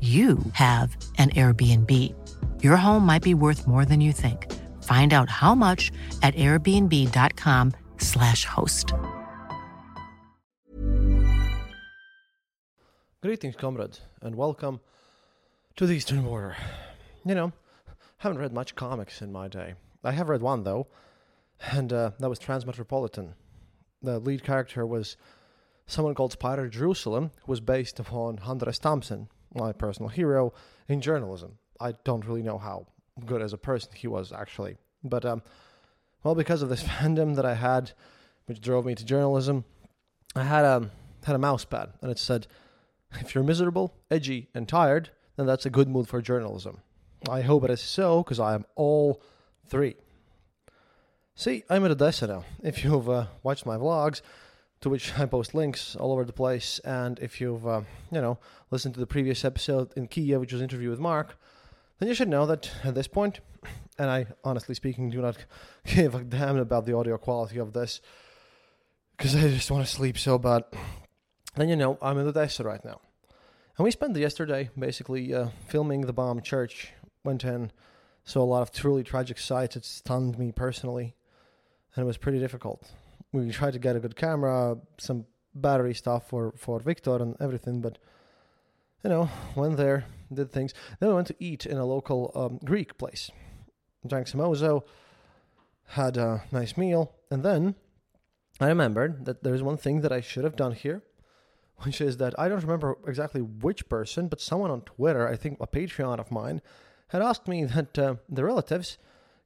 you 0.00 0.38
have 0.52 0.96
an 1.18 1.30
Airbnb. 1.30 2.14
Your 2.62 2.76
home 2.76 3.04
might 3.04 3.22
be 3.22 3.34
worth 3.34 3.66
more 3.66 3.84
than 3.84 4.00
you 4.00 4.12
think. 4.12 4.50
Find 4.84 5.12
out 5.12 5.28
how 5.28 5.54
much 5.54 5.92
at 6.22 6.34
airbnb.com/slash 6.36 8.46
host. 8.46 8.94
Greetings, 13.22 13.56
comrade, 13.56 13.98
and 14.22 14.34
welcome 14.34 14.80
to 15.76 15.86
the 15.86 15.94
Eastern 15.94 16.22
Border. 16.22 16.56
You 17.26 17.34
know, 17.34 17.52
haven't 18.16 18.38
read 18.38 18.54
much 18.54 18.74
comics 18.74 19.20
in 19.20 19.30
my 19.30 19.46
day. 19.46 19.74
I 20.02 20.12
have 20.12 20.30
read 20.30 20.40
one 20.40 20.64
though, 20.64 20.86
and 21.70 21.92
uh, 21.92 22.12
that 22.18 22.30
was 22.30 22.38
Transmetropolitan. 22.38 23.34
The 24.02 24.18
lead 24.18 24.42
character 24.42 24.86
was 24.86 25.18
someone 25.86 26.14
called 26.14 26.32
Spider 26.32 26.66
Jerusalem, 26.68 27.32
who 27.44 27.52
was 27.52 27.60
based 27.60 28.00
upon 28.00 28.38
Hunter 28.38 28.70
S. 28.70 28.78
Thompson, 28.78 29.28
my 29.54 29.72
personal 29.72 30.08
hero 30.08 30.52
in 30.88 31.00
journalism. 31.00 31.58
I 31.80 31.92
don't 32.04 32.26
really 32.26 32.42
know 32.42 32.58
how 32.58 32.86
good 33.26 33.42
as 33.42 33.52
a 33.52 33.58
person 33.58 33.90
he 33.94 34.06
was 34.06 34.32
actually, 34.32 34.76
but 35.02 35.24
um, 35.24 35.42
well, 36.22 36.34
because 36.34 36.62
of 36.62 36.68
this 36.68 36.82
fandom 36.98 37.36
that 37.36 37.46
I 37.46 37.54
had, 37.54 37.92
which 38.46 38.60
drove 38.60 38.86
me 38.86 38.94
to 38.94 39.04
journalism, 39.04 39.64
I 40.34 40.44
had 40.44 40.64
a 40.64 40.90
had 41.24 41.36
a 41.36 41.38
mouse 41.38 41.64
pad, 41.64 41.92
and 42.00 42.10
it 42.10 42.18
said, 42.18 42.46
"If 43.20 43.34
you're 43.34 43.44
miserable, 43.44 43.94
edgy, 44.10 44.48
and 44.54 44.68
tired, 44.68 45.10
then 45.36 45.46
that's 45.46 45.66
a 45.66 45.70
good 45.70 45.88
mood 45.88 46.08
for 46.08 46.20
journalism." 46.22 46.80
I 47.28 47.42
hope 47.42 47.64
it 47.64 47.70
is 47.70 47.82
so, 47.82 48.22
because 48.22 48.40
I 48.40 48.54
am 48.54 48.64
all 48.76 49.22
three. 49.66 49.96
See, 51.34 51.64
I'm 51.68 51.84
at 51.84 51.90
Odessa 51.90 52.26
now. 52.26 52.44
If 52.62 52.82
you've 52.84 53.08
uh, 53.08 53.26
watched 53.42 53.66
my 53.66 53.76
vlogs, 53.76 54.20
to 54.80 54.88
which 54.88 55.12
I 55.18 55.26
post 55.26 55.54
links 55.54 55.96
all 55.96 56.12
over 56.12 56.24
the 56.24 56.32
place, 56.32 56.78
and 56.80 57.18
if 57.18 57.40
you've, 57.40 57.66
uh, 57.66 57.82
you 58.10 58.20
know, 58.20 58.38
listened 58.70 58.94
to 58.94 59.00
the 59.00 59.06
previous 59.06 59.44
episode 59.44 59.92
in 59.96 60.08
Kiev, 60.08 60.40
which 60.40 60.52
was 60.52 60.62
interview 60.62 60.90
with 60.90 61.00
Mark, 61.00 61.38
then 61.98 62.08
you 62.08 62.14
should 62.14 62.28
know 62.28 62.46
that 62.46 62.70
at 62.82 62.94
this 62.94 63.08
point, 63.08 63.40
and 63.98 64.10
I 64.10 64.26
honestly 64.42 64.74
speaking 64.74 65.10
do 65.10 65.20
not 65.20 65.36
give 65.86 66.14
a 66.14 66.24
damn 66.24 66.56
about 66.56 66.86
the 66.86 66.96
audio 66.96 67.18
quality 67.18 67.58
of 67.58 67.72
this, 67.72 68.00
because 69.16 69.36
I 69.36 69.48
just 69.48 69.70
want 69.70 69.86
to 69.86 69.92
sleep 69.92 70.18
so 70.18 70.38
bad. 70.38 70.64
Then 71.56 71.68
you 71.68 71.76
know 71.76 71.98
I'm 72.00 72.18
in 72.18 72.26
Odessa 72.26 72.64
right 72.64 72.84
now, 72.84 73.00
and 73.76 73.84
we 73.84 73.90
spent 73.90 74.16
yesterday 74.16 74.70
basically 74.78 75.34
uh, 75.34 75.48
filming 75.68 76.02
the 76.02 76.12
bomb 76.12 76.40
church. 76.40 76.92
Went 77.22 77.44
in, 77.44 77.70
saw 78.24 78.42
a 78.42 78.44
lot 78.44 78.62
of 78.62 78.72
truly 78.72 79.02
tragic 79.02 79.36
sights. 79.36 79.76
It 79.76 79.84
stunned 79.84 80.38
me 80.38 80.52
personally, 80.52 81.16
and 81.94 82.02
it 82.02 82.06
was 82.06 82.16
pretty 82.16 82.38
difficult. 82.38 82.90
We 83.32 83.50
tried 83.50 83.74
to 83.74 83.78
get 83.78 83.96
a 83.96 84.00
good 84.00 84.16
camera, 84.16 84.76
some 84.98 85.26
battery 85.54 85.94
stuff 85.94 86.28
for 86.28 86.52
for 86.56 86.80
Victor 86.80 87.16
and 87.16 87.36
everything, 87.40 87.80
but 87.80 87.98
you 89.04 89.10
know, 89.10 89.28
went 89.54 89.76
there, 89.76 90.04
did 90.32 90.50
things. 90.52 90.74
Then 90.98 91.08
we 91.08 91.14
went 91.14 91.28
to 91.28 91.36
eat 91.38 91.66
in 91.66 91.78
a 91.78 91.84
local 91.84 92.32
um, 92.34 92.60
Greek 92.64 92.98
place. 92.98 93.30
Drank 94.06 94.28
some 94.28 94.40
ouzo, 94.40 94.82
had 95.88 96.16
a 96.16 96.42
nice 96.52 96.76
meal, 96.76 97.12
and 97.30 97.42
then 97.42 97.74
I 98.60 98.68
remembered 98.68 99.24
that 99.26 99.42
there's 99.42 99.62
one 99.62 99.76
thing 99.76 100.02
that 100.02 100.12
I 100.12 100.20
should 100.20 100.44
have 100.44 100.56
done 100.56 100.72
here, 100.72 101.02
which 101.78 102.00
is 102.00 102.18
that 102.18 102.38
I 102.38 102.48
don't 102.48 102.62
remember 102.62 102.98
exactly 103.06 103.40
which 103.40 103.88
person, 103.88 104.28
but 104.28 104.40
someone 104.40 104.70
on 104.70 104.82
Twitter, 104.82 105.26
I 105.26 105.36
think 105.36 105.58
a 105.60 105.66
Patreon 105.66 106.18
of 106.18 106.30
mine, 106.30 106.60
had 107.08 107.22
asked 107.22 107.48
me 107.48 107.64
that 107.64 107.98
uh, 107.98 108.14
the 108.28 108.44
relatives 108.44 108.98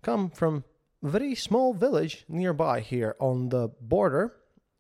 come 0.03 0.31
from 0.31 0.65
very 1.05 1.35
small 1.35 1.75
village 1.75 2.25
nearby 2.29 2.81
here 2.81 3.15
on 3.21 3.51
the 3.51 3.69
border 3.81 4.35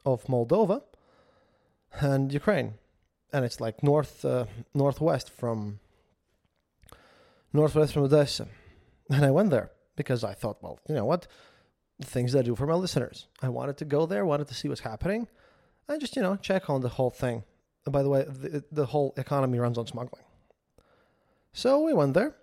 of 0.07 0.25
Moldova 0.25 0.83
and 2.01 2.33
Ukraine, 2.33 2.75
and 3.33 3.45
it's 3.45 3.61
like 3.61 3.83
north 3.83 4.25
uh, 4.25 4.47
northwest 4.73 5.31
from 5.31 5.81
northwest 7.53 7.93
from 7.93 8.05
Odessa. 8.05 8.49
And 9.11 9.25
I 9.25 9.31
went 9.31 9.51
there 9.51 9.71
because 9.97 10.25
I 10.25 10.33
thought, 10.33 10.63
well, 10.63 10.81
you 10.89 10.95
know 10.95 11.05
what, 11.05 11.27
the 11.99 12.07
things 12.07 12.33
that 12.33 12.39
I 12.41 12.43
do 12.43 12.57
for 12.57 12.67
my 12.67 12.75
listeners. 12.75 13.29
I 13.43 13.51
wanted 13.51 13.77
to 13.79 13.85
go 13.85 14.07
there, 14.07 14.25
wanted 14.25 14.49
to 14.49 14.55
see 14.55 14.69
what's 14.69 14.81
happening, 14.81 15.29
and 15.89 16.01
just 16.01 16.17
you 16.17 16.23
know 16.23 16.37
check 16.37 16.71
on 16.71 16.81
the 16.81 16.89
whole 16.89 17.11
thing. 17.11 17.45
And 17.85 17.93
by 17.93 18.03
the 18.03 18.09
way, 18.09 18.25
the, 18.25 18.65
the 18.73 18.87
whole 18.87 19.13
economy 19.19 19.59
runs 19.59 19.77
on 19.77 19.87
smuggling. 19.87 20.25
So 21.53 21.83
we 21.83 21.93
went 21.93 22.15
there, 22.15 22.35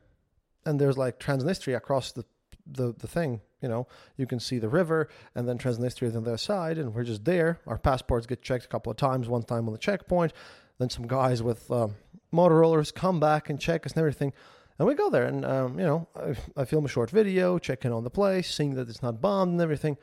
and 0.66 0.80
there's 0.80 1.00
like 1.00 1.20
Transnistria 1.20 1.78
across 1.78 2.12
the 2.12 2.26
the 2.74 2.94
the 2.98 3.08
thing. 3.08 3.42
You 3.62 3.70
know, 3.70 3.88
you 4.18 4.26
can 4.26 4.40
see 4.40 4.58
the 4.58 4.70
river, 4.70 5.08
and 5.36 5.48
then 5.48 5.58
Transnistria 5.58 6.08
is 6.08 6.16
on 6.16 6.24
the 6.24 6.32
other 6.32 6.38
side, 6.38 6.78
and 6.78 6.96
we're 6.96 7.04
just 7.04 7.26
there. 7.26 7.60
Our 7.68 7.78
passports 7.78 8.26
get 8.26 8.42
checked 8.42 8.66
a 8.66 8.68
couple 8.68 8.92
of 8.92 8.98
times. 8.98 9.30
One 9.30 9.44
time 9.44 9.68
on 9.68 9.74
the 9.74 9.80
checkpoint, 9.80 10.34
then 10.80 10.90
some 10.90 11.06
guys 11.08 11.44
with 11.44 11.70
um, 11.70 11.96
motor 12.32 12.56
rollers 12.56 12.92
come 12.92 13.20
back 13.20 13.50
and 13.50 13.60
check 13.60 13.86
us 13.86 13.92
and 13.92 14.00
everything. 14.00 14.34
And 14.80 14.88
we 14.88 14.96
go 14.96 15.12
there, 15.12 15.26
and 15.26 15.46
um, 15.46 15.78
you 15.78 15.86
know, 15.86 16.08
I, 16.16 16.62
I 16.62 16.66
film 16.66 16.86
a 16.86 16.88
short 16.88 17.12
video, 17.12 17.60
checking 17.60 17.94
on 17.94 18.04
the 18.04 18.10
place, 18.10 18.52
seeing 18.52 18.74
that 18.76 18.90
it's 18.90 19.04
not 19.04 19.22
bombed 19.22 19.52
and 19.52 19.62
everything. 19.62 19.98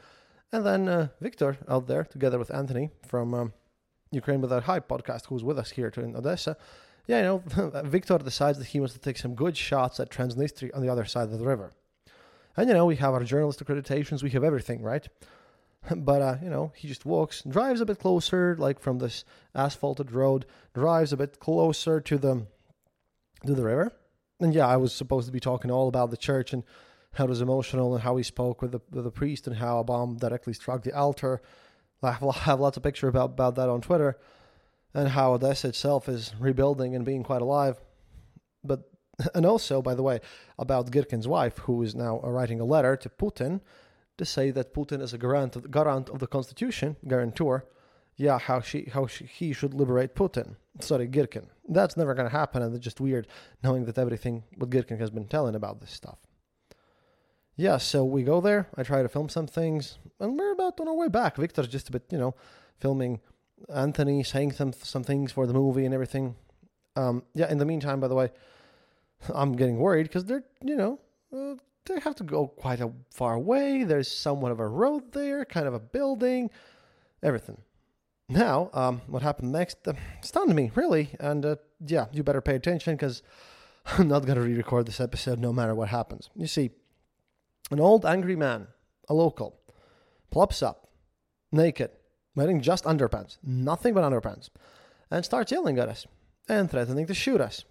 And 0.53 0.65
then 0.65 0.89
uh, 0.89 1.09
Victor 1.21 1.59
out 1.69 1.89
there, 1.89 2.05
together 2.05 2.39
with 2.39 2.55
Anthony 2.55 2.91
from 3.07 3.35
um, 3.35 3.53
Ukraine 4.13 4.41
Without 4.41 4.65
Hype 4.65 4.89
podcast, 4.89 5.27
who's 5.27 5.45
with 5.45 5.59
us 5.59 5.71
here 5.71 5.93
in 5.97 6.17
Odessa. 6.17 6.57
Yeah, 7.07 7.19
you 7.19 7.23
know, 7.57 7.83
Victor 7.85 8.19
decides 8.19 8.59
that 8.59 8.69
he 8.69 8.81
wants 8.81 8.95
to 8.95 9.01
take 9.01 9.19
some 9.19 9.35
good 9.35 9.57
shots 9.57 9.99
at 9.99 10.11
Transnistria 10.11 10.75
on 10.75 10.83
the 10.83 10.91
other 10.91 11.05
side 11.05 11.25
of 11.25 11.39
the 11.39 11.45
river. 11.45 11.73
And 12.59 12.67
you 12.67 12.75
know, 12.75 12.87
we 12.87 12.97
have 12.97 13.15
our 13.15 13.23
journalist 13.23 13.65
accreditations, 13.65 14.25
we 14.25 14.31
have 14.31 14.43
everything, 14.43 14.83
right? 14.83 15.07
But 15.97 16.23
uh, 16.23 16.37
you 16.43 16.51
know, 16.51 16.73
he 16.75 16.89
just 16.89 17.07
walks, 17.07 17.43
drives 17.49 17.81
a 17.81 17.87
bit 17.87 18.01
closer, 18.01 18.57
like 18.59 18.81
from 18.81 18.99
this 18.99 19.25
asphalted 19.55 20.11
road, 20.11 20.45
drives 20.75 21.13
a 21.13 21.17
bit 21.17 21.39
closer 21.39 22.01
to 22.01 22.19
the 22.19 22.47
to 23.47 23.55
the 23.55 23.63
river. 23.63 23.93
And 24.41 24.53
yeah, 24.53 24.67
I 24.67 24.77
was 24.77 24.93
supposed 24.93 25.27
to 25.27 25.33
be 25.33 25.39
talking 25.39 25.71
all 25.71 25.87
about 25.87 26.11
the 26.11 26.17
church 26.17 26.53
and 26.53 26.65
how 27.13 27.25
it 27.25 27.31
was 27.31 27.41
emotional 27.41 27.95
and 27.95 28.03
how 28.03 28.17
he 28.17 28.25
spoke 28.25 28.61
with 28.61 28.73
the 28.73 28.81
with 28.91 29.05
the 29.05 29.13
priest 29.13 29.47
and 29.47 29.57
how 29.57 29.79
a 29.79 29.85
bomb 29.85 30.17
directly 30.17 30.53
struck 30.53 30.83
the 30.83 30.93
altar. 30.93 31.41
I 32.03 32.13
have, 32.13 32.23
lots 32.61 32.77
of 32.77 32.83
pictures 32.83 33.09
about, 33.09 33.31
about 33.31 33.55
that 33.55 33.69
on 33.69 33.81
Twitter 33.81 34.19
and 34.95 35.09
how 35.09 35.35
Odessa 35.35 35.69
itself 35.69 36.09
is 36.09 36.35
rebuilding 36.41 36.97
and 36.97 37.05
being 37.05 37.23
quite 37.23 37.43
alive. 37.43 37.77
But 38.65 38.91
and 39.35 39.45
also, 39.45 39.83
by 39.83 39.95
the 39.95 40.03
way, 40.03 40.21
about 40.59 40.91
Girkin's 40.91 41.29
wife, 41.29 41.59
who 41.59 41.83
is 41.83 41.95
now 41.95 42.21
writing 42.21 42.61
a 42.61 42.65
letter 42.65 42.97
to 42.97 43.09
Putin 43.09 43.61
to 44.17 44.25
say 44.25 44.51
that 44.51 44.75
Putin 44.75 45.01
is 45.01 45.13
a 45.15 45.19
garant 45.19 45.57
of, 45.57 45.65
garant 45.65 46.11
of 46.11 46.19
the 46.19 46.27
constitution, 46.27 46.97
guarantor. 47.07 47.65
Yeah, 48.17 48.39
how 48.39 48.61
she 48.61 48.91
how 48.93 49.07
she, 49.07 49.27
he 49.27 49.53
should 49.53 49.75
liberate 49.75 50.17
Putin. 50.17 50.57
Sorry, 50.81 51.07
Girkin. 51.07 51.47
That's 51.69 51.97
never 51.97 52.15
going 52.15 52.29
to 52.29 52.37
happen, 52.37 52.63
and 52.63 52.75
it's 52.75 52.83
just 52.83 53.01
weird 53.01 53.29
knowing 53.63 53.85
that 53.85 53.97
everything 53.97 54.43
what 54.57 54.71
Girkin 54.71 54.99
has 54.99 55.11
been 55.11 55.29
telling 55.29 55.55
about 55.55 55.81
this 55.81 55.93
stuff. 55.93 56.19
Yeah, 57.57 57.79
so 57.79 58.05
we 58.05 58.25
go 58.25 58.41
there. 58.41 58.69
I 58.77 58.83
try 58.83 59.03
to 59.03 59.09
film 59.09 59.29
some 59.29 59.47
things, 59.47 59.99
and 60.19 60.37
we're 60.37 60.53
about 60.53 60.81
on 60.81 60.89
our 60.89 60.95
way 60.95 61.09
back. 61.09 61.37
Victor's 61.37 61.69
just 61.69 61.89
a 61.89 61.93
bit, 61.93 62.05
you 62.11 62.19
know, 62.19 62.35
filming 62.79 63.21
Anthony, 63.73 64.25
saying 64.25 64.53
some 64.53 64.73
some 64.73 65.05
things 65.05 65.33
for 65.33 65.47
the 65.47 65.55
movie 65.55 65.85
and 65.85 65.95
everything. 65.95 66.35
Um, 66.97 67.23
yeah. 67.35 67.51
In 67.51 67.59
the 67.59 67.65
meantime, 67.65 68.01
by 68.01 68.09
the 68.09 68.15
way, 68.17 68.31
I'm 69.35 69.55
getting 69.55 69.79
worried 69.79 70.05
because 70.05 70.25
they're 70.25 70.45
you 70.63 70.77
know 70.77 71.01
uh, 71.37 71.55
they 71.87 72.01
have 72.01 72.15
to 72.17 72.25
go 72.25 72.47
quite 72.47 72.81
a 72.81 72.93
far 73.11 73.35
away. 73.35 73.85
There's 73.85 74.11
somewhat 74.11 74.53
of 74.53 74.61
a 74.61 74.67
road 74.67 75.13
there, 75.13 75.45
kind 75.45 75.67
of 75.67 75.75
a 75.75 75.79
building, 75.79 76.51
everything. 77.23 77.63
Now, 78.29 78.69
um, 78.75 79.01
what 79.07 79.23
happened 79.23 79.53
next 79.53 79.89
uh, 79.89 79.95
stunned 80.21 80.55
me 80.55 80.71
really, 80.75 81.11
and 81.19 81.45
uh, 81.45 81.57
yeah, 81.85 82.07
you 82.13 82.23
better 82.23 82.43
pay 82.43 82.55
attention 82.55 82.95
because 82.95 83.23
I'm 83.87 84.09
not 84.09 84.27
gonna 84.27 84.43
re-record 84.43 84.87
this 84.87 85.01
episode 85.01 85.39
no 85.39 85.53
matter 85.53 85.75
what 85.75 85.89
happens. 85.89 86.29
You 86.35 86.47
see, 86.47 86.71
an 87.71 87.81
old 87.81 88.05
angry 88.05 88.37
man, 88.37 88.69
a 89.09 89.15
local, 89.15 89.59
plops 90.31 90.63
up, 90.63 90.89
naked, 91.53 91.91
wearing 92.35 92.61
just 92.61 92.85
underpants, 92.85 93.39
nothing 93.43 93.95
but 93.95 94.05
underpants, 94.05 94.51
and 95.11 95.25
starts 95.25 95.53
yelling 95.53 95.79
at 95.79 95.89
us 95.89 96.07
and 96.49 96.71
threatening 96.71 97.07
to 97.07 97.15
shoot 97.15 97.41
us. 97.41 97.65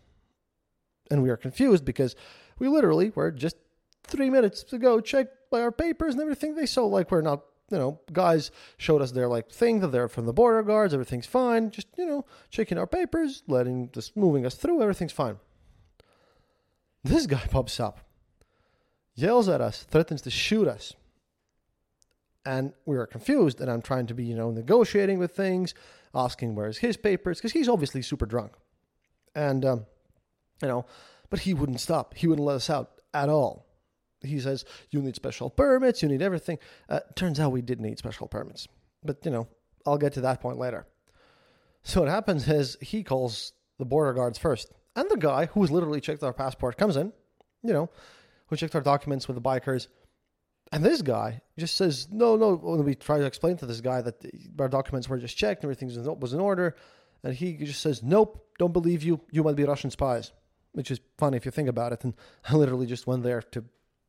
And 1.10 1.24
we 1.24 1.30
are 1.30 1.38
confused 1.38 1.86
because 1.86 2.16
we 2.60 2.68
literally 2.68 3.12
were 3.16 3.32
just 3.32 3.58
three 4.04 4.30
minutes 4.30 4.72
ago 4.74 5.00
checked 5.00 5.50
by 5.50 5.62
our 5.62 5.72
papers 5.72 6.14
and 6.14 6.22
everything. 6.22 6.56
They 6.56 6.66
saw 6.66 6.86
like 6.86 7.12
we're 7.12 7.22
not, 7.22 7.42
you 7.70 7.78
know, 7.78 8.00
guys 8.12 8.52
showed 8.78 9.02
us 9.02 9.12
their 9.12 9.28
like 9.28 9.50
thing 9.50 9.80
that 9.82 9.88
they're 9.88 10.08
from 10.08 10.26
the 10.26 10.34
border 10.34 10.64
guards. 10.64 10.94
Everything's 10.94 11.26
fine. 11.26 11.72
Just 11.72 11.88
you 11.98 12.06
know, 12.06 12.26
checking 12.50 12.78
our 12.78 12.88
papers, 12.88 13.44
letting 13.48 13.90
this 13.94 14.16
moving 14.16 14.46
us 14.46 14.56
through. 14.56 14.82
Everything's 14.82 15.12
fine. 15.12 15.38
This 17.04 17.26
guy 17.26 17.46
pops 17.52 17.80
up, 17.80 18.00
yells 19.16 19.48
at 19.50 19.62
us, 19.62 19.84
threatens 19.84 20.22
to 20.24 20.30
shoot 20.30 20.68
us. 20.68 20.94
And 22.46 22.72
we 22.86 22.96
are 22.96 23.06
confused, 23.06 23.60
and 23.60 23.70
I'm 23.70 23.82
trying 23.82 24.08
to 24.08 24.14
be, 24.14 24.24
you 24.24 24.36
know, 24.36 24.52
negotiating 24.52 25.20
with 25.20 25.36
things, 25.36 25.74
asking 26.16 26.56
where's 26.56 26.78
his 26.78 26.96
papers, 26.96 27.40
because 27.40 27.52
he's 27.52 27.68
obviously 27.68 28.02
super 28.02 28.26
drunk. 28.26 28.54
And, 29.36 29.66
um, 29.66 29.86
you 30.62 30.68
know, 30.68 30.86
but 31.30 31.40
he 31.40 31.54
wouldn't 31.54 31.80
stop. 31.80 32.14
He 32.14 32.28
wouldn't 32.28 32.46
let 32.46 32.56
us 32.56 32.70
out 32.70 33.02
at 33.14 33.30
all. 33.30 33.66
He 34.22 34.40
says, 34.40 34.66
you 34.90 35.02
need 35.02 35.16
special 35.16 35.50
permits, 35.50 36.02
you 36.02 36.10
need 36.10 36.22
everything. 36.22 36.58
Uh, 36.90 37.02
turns 37.16 37.40
out 37.40 37.52
we 37.52 37.62
did 37.62 37.80
need 37.80 37.98
special 37.98 38.28
permits. 38.28 38.68
But, 39.04 39.24
you 39.24 39.32
know, 39.32 39.48
I'll 39.86 39.98
get 39.98 40.14
to 40.14 40.22
that 40.22 40.42
point 40.42 40.58
later. 40.58 40.88
So 41.84 42.02
what 42.02 42.10
happens 42.10 42.50
is 42.50 42.78
he 42.82 43.04
calls 43.04 43.54
the 43.78 43.86
border 43.86 44.14
guards 44.14 44.38
first. 44.38 44.72
And 44.96 45.10
the 45.10 45.18
guy 45.18 45.46
who 45.46 45.60
who's 45.60 45.72
literally 45.72 46.02
checked 46.02 46.24
our 46.24 46.34
passport 46.34 46.78
comes 46.78 46.98
in, 46.98 47.14
you 47.64 47.74
know, 47.74 47.90
who 48.48 48.56
checked 48.56 48.76
our 48.76 48.82
documents 48.82 49.28
with 49.28 49.36
the 49.36 49.42
bikers. 49.42 49.88
And 50.72 50.84
this 50.84 51.02
guy 51.02 51.42
just 51.58 51.78
says, 51.78 52.08
no, 52.12 52.36
no. 52.36 52.56
When 52.56 52.84
we 52.84 52.96
try 52.96 53.20
to 53.20 53.26
explain 53.26 53.58
to 53.58 53.66
this 53.66 53.80
guy 53.80 54.02
that 54.02 54.16
our 54.60 54.68
documents 54.68 55.08
were 55.08 55.18
just 55.18 55.38
checked, 55.38 55.64
everything 55.64 55.88
was 56.20 56.34
in 56.34 56.40
order. 56.40 56.76
And 57.24 57.34
he 57.34 57.54
just 57.54 57.82
says, 57.82 58.04
nope, 58.04 58.46
don't 58.58 58.74
believe 58.74 59.04
you. 59.04 59.22
You 59.32 59.44
might 59.44 59.56
be 59.56 59.64
Russian 59.64 59.92
spies, 59.92 60.32
which 60.78 60.92
is 60.92 61.00
funny 61.18 61.36
if 61.36 61.44
you 61.44 61.50
think 61.50 61.68
about 61.68 61.92
it. 61.92 62.04
And 62.04 62.14
I 62.48 62.56
literally 62.56 62.86
just 62.86 63.08
went 63.08 63.24
there 63.24 63.42
to 63.42 63.66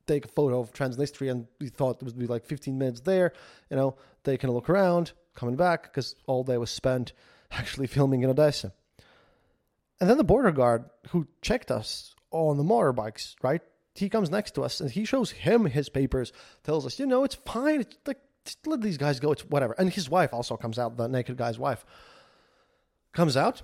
take 0.06 0.26
a 0.26 0.28
photo 0.28 0.60
of 0.60 0.70
Transnistria 0.74 1.30
and 1.30 1.46
we 1.58 1.68
thought 1.68 1.96
it 1.96 2.04
would 2.04 2.18
be 2.18 2.26
like 2.26 2.44
15 2.44 2.76
minutes 2.76 3.00
there, 3.00 3.32
you 3.70 3.76
know, 3.76 3.96
taking 4.22 4.50
a 4.50 4.52
look 4.52 4.68
around, 4.68 5.12
coming 5.34 5.56
back 5.56 5.84
because 5.84 6.14
all 6.26 6.44
day 6.44 6.58
was 6.58 6.70
spent 6.70 7.14
actually 7.50 7.86
filming 7.86 8.22
in 8.22 8.28
Odessa. 8.28 8.74
And 9.98 10.10
then 10.10 10.18
the 10.18 10.24
border 10.24 10.52
guard 10.52 10.84
who 11.08 11.26
checked 11.40 11.70
us 11.70 12.14
on 12.30 12.58
the 12.58 12.64
motorbikes, 12.64 13.34
right? 13.42 13.62
He 13.94 14.10
comes 14.10 14.30
next 14.30 14.54
to 14.56 14.62
us 14.62 14.80
and 14.80 14.90
he 14.90 15.06
shows 15.06 15.30
him 15.30 15.64
his 15.64 15.88
papers, 15.88 16.34
tells 16.64 16.84
us, 16.84 16.98
you 16.98 17.06
know, 17.06 17.24
it's 17.24 17.34
fine. 17.34 17.80
It's 17.80 17.96
like, 18.06 18.20
let 18.66 18.82
these 18.82 18.98
guys 18.98 19.20
go. 19.20 19.32
It's 19.32 19.42
whatever. 19.42 19.72
And 19.78 19.90
his 19.90 20.10
wife 20.10 20.34
also 20.34 20.58
comes 20.58 20.78
out, 20.78 20.98
the 20.98 21.08
naked 21.08 21.38
guy's 21.38 21.58
wife 21.58 21.86
comes 23.14 23.38
out. 23.38 23.62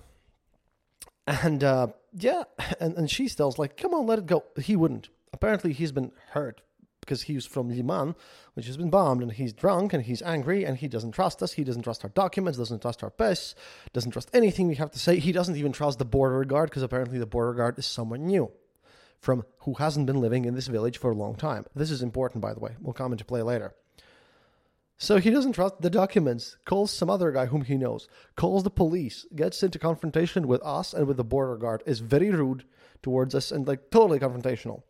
And 1.27 1.63
uh, 1.63 1.89
yeah, 2.15 2.45
and, 2.81 2.97
and 2.97 3.11
she 3.11 3.29
still's 3.29 3.59
like, 3.59 3.77
come 3.77 3.95
on, 3.95 4.07
let 4.07 4.19
it 4.19 4.27
go. 4.27 4.45
He 4.61 4.77
wouldn't. 4.77 5.09
Apparently, 5.33 5.73
he's 5.73 5.93
been 5.93 6.13
hurt 6.31 6.63
because 7.01 7.23
he's 7.23 7.45
from 7.45 7.69
Liman, 7.69 8.15
which 8.55 8.67
has 8.67 8.77
been 8.77 8.89
bombed, 8.89 9.23
and 9.23 9.33
he's 9.33 9.53
drunk 9.53 9.93
and 9.93 10.05
he's 10.05 10.23
angry 10.23 10.65
and 10.65 10.79
he 10.79 10.89
doesn't 10.89 11.13
trust 11.13 11.43
us. 11.43 11.53
He 11.53 11.65
doesn't 11.65 11.83
trust 11.83 12.03
our 12.03 12.11
documents, 12.11 12.59
doesn't 12.59 12.81
trust 12.81 13.03
our 13.03 13.11
PES, 13.11 13.55
doesn't 13.93 14.13
trust 14.13 14.31
anything 14.33 14.69
we 14.69 14.77
have 14.77 14.91
to 14.93 14.99
say. 14.99 15.19
He 15.19 15.33
doesn't 15.33 15.57
even 15.57 15.73
trust 15.73 15.99
the 15.99 16.05
border 16.05 16.45
guard 16.45 16.71
because 16.71 16.83
apparently 16.83 17.19
the 17.19 17.27
border 17.27 17.53
guard 17.53 17.79
is 17.79 17.87
someone 17.87 18.27
new 18.27 18.51
from 19.21 19.45
who 19.61 19.75
hasn't 19.75 20.07
been 20.07 20.21
living 20.21 20.45
in 20.45 20.55
this 20.55 20.67
village 20.67 20.99
for 20.99 21.11
a 21.11 21.15
long 21.15 21.35
time. 21.35 21.67
This 21.75 21.91
is 21.91 22.03
important, 22.03 22.41
by 22.43 22.55
the 22.55 22.61
way. 22.61 22.77
We'll 22.81 22.93
come 22.95 23.13
into 23.13 23.25
play 23.25 23.43
later. 23.43 23.75
So 24.97 25.19
he 25.19 25.31
doesn't 25.31 25.53
trust 25.53 25.81
the 25.81 25.91
documents, 25.91 26.57
calls 26.65 26.91
some 26.91 27.11
other 27.11 27.33
guy 27.33 27.47
whom 27.47 27.63
he 27.63 27.77
knows, 27.77 28.09
calls 28.37 28.63
the 28.63 28.71
police, 28.71 29.27
gets 29.35 29.63
into 29.63 29.79
confrontation 29.79 30.47
with 30.47 30.63
us 30.63 30.95
and 30.95 31.07
with 31.07 31.17
the 31.17 31.25
border 31.25 31.57
guard, 31.57 31.83
is 31.85 32.01
very 32.01 32.31
rude 32.31 32.65
towards 33.03 33.35
us 33.35 33.51
and 33.51 33.67
like 33.67 33.91
totally 33.91 34.19
confrontational. 34.19 34.83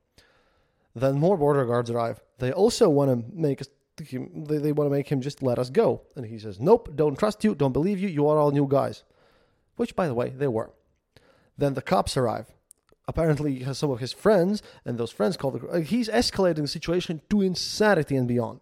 Then 0.95 1.19
more 1.19 1.37
border 1.37 1.65
guards 1.65 1.91
arrive. 1.91 2.21
They 2.39 2.53
also 2.53 2.89
want 2.89 3.11
to 3.11 3.37
make 3.37 3.61
us 3.61 3.69
they, 3.97 4.59
they 4.59 4.73
want 4.73 4.91
to 4.91 4.95
make 4.95 5.09
him 5.09 5.21
just 5.21 5.43
let 5.43 5.59
us 5.59 5.71
go. 5.71 6.03
And 6.17 6.27
he 6.27 6.39
says, 6.39 6.59
Nope, 6.59 6.91
don't 6.95 7.19
trust 7.19 7.45
you, 7.45 7.55
don't 7.55 7.73
believe 7.73 8.01
you, 8.01 8.09
you 8.09 8.29
are 8.29 8.39
all 8.39 8.51
new 8.51 8.67
guys. 8.69 9.05
Which 9.77 9.97
by 9.97 10.07
the 10.07 10.15
way, 10.15 10.31
they 10.31 10.49
were. 10.49 10.71
Then 11.57 11.75
the 11.75 11.83
cops 11.83 12.17
arrive. 12.17 12.47
Apparently, 13.07 13.57
he 13.57 13.65
has 13.65 13.79
some 13.79 13.91
of 13.91 14.01
his 14.01 14.13
friends, 14.13 14.63
and 14.85 14.97
those 14.97 15.11
friends 15.11 15.37
call 15.37 15.51
the. 15.51 15.83
He's 15.83 16.09
escalating 16.09 16.63
the 16.63 16.69
situation 16.69 17.21
to 17.29 17.43
insanity 17.43 18.17
and 18.17 18.27
beyond. 18.27 18.61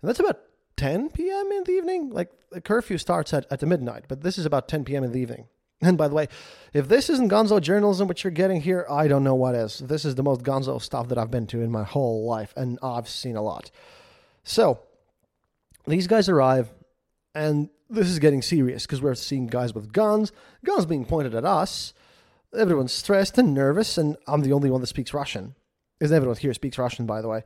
And 0.00 0.08
that's 0.08 0.20
about 0.20 0.40
10 0.76 1.10
p.m. 1.10 1.52
in 1.52 1.64
the 1.64 1.72
evening. 1.72 2.10
Like 2.10 2.30
the 2.50 2.60
curfew 2.60 2.98
starts 2.98 3.34
at, 3.34 3.46
at 3.50 3.60
the 3.60 3.66
midnight, 3.66 4.04
but 4.08 4.22
this 4.22 4.38
is 4.38 4.46
about 4.46 4.68
10 4.68 4.84
p.m. 4.84 5.04
in 5.04 5.12
the 5.12 5.20
evening. 5.20 5.46
And 5.82 5.96
by 5.96 6.08
the 6.08 6.14
way, 6.14 6.28
if 6.74 6.88
this 6.88 7.08
isn't 7.08 7.30
gonzo 7.30 7.60
journalism, 7.60 8.06
which 8.06 8.22
you're 8.22 8.30
getting 8.30 8.60
here, 8.60 8.86
I 8.90 9.08
don't 9.08 9.24
know 9.24 9.34
what 9.34 9.54
is. 9.54 9.78
This 9.78 10.04
is 10.04 10.14
the 10.14 10.22
most 10.22 10.42
gonzo 10.42 10.80
stuff 10.80 11.08
that 11.08 11.18
I've 11.18 11.30
been 11.30 11.46
to 11.48 11.62
in 11.62 11.70
my 11.70 11.84
whole 11.84 12.26
life, 12.26 12.52
and 12.56 12.78
I've 12.82 13.08
seen 13.08 13.36
a 13.36 13.42
lot. 13.42 13.70
So, 14.44 14.80
these 15.86 16.06
guys 16.06 16.28
arrive, 16.28 16.68
and 17.34 17.70
this 17.88 18.08
is 18.08 18.18
getting 18.18 18.42
serious 18.42 18.84
because 18.84 19.00
we're 19.00 19.14
seeing 19.14 19.46
guys 19.46 19.74
with 19.74 19.92
guns, 19.92 20.32
guns 20.64 20.84
being 20.84 21.06
pointed 21.06 21.34
at 21.34 21.46
us. 21.46 21.94
Everyone's 22.54 22.92
stressed 22.92 23.38
and 23.38 23.54
nervous, 23.54 23.96
and 23.96 24.16
I'm 24.26 24.42
the 24.42 24.52
only 24.52 24.70
one 24.70 24.82
that 24.82 24.88
speaks 24.88 25.14
Russian. 25.14 25.54
Because 25.98 26.12
everyone 26.12 26.36
here 26.36 26.54
speaks 26.54 26.78
Russian, 26.78 27.06
by 27.06 27.22
the 27.22 27.28
way 27.28 27.42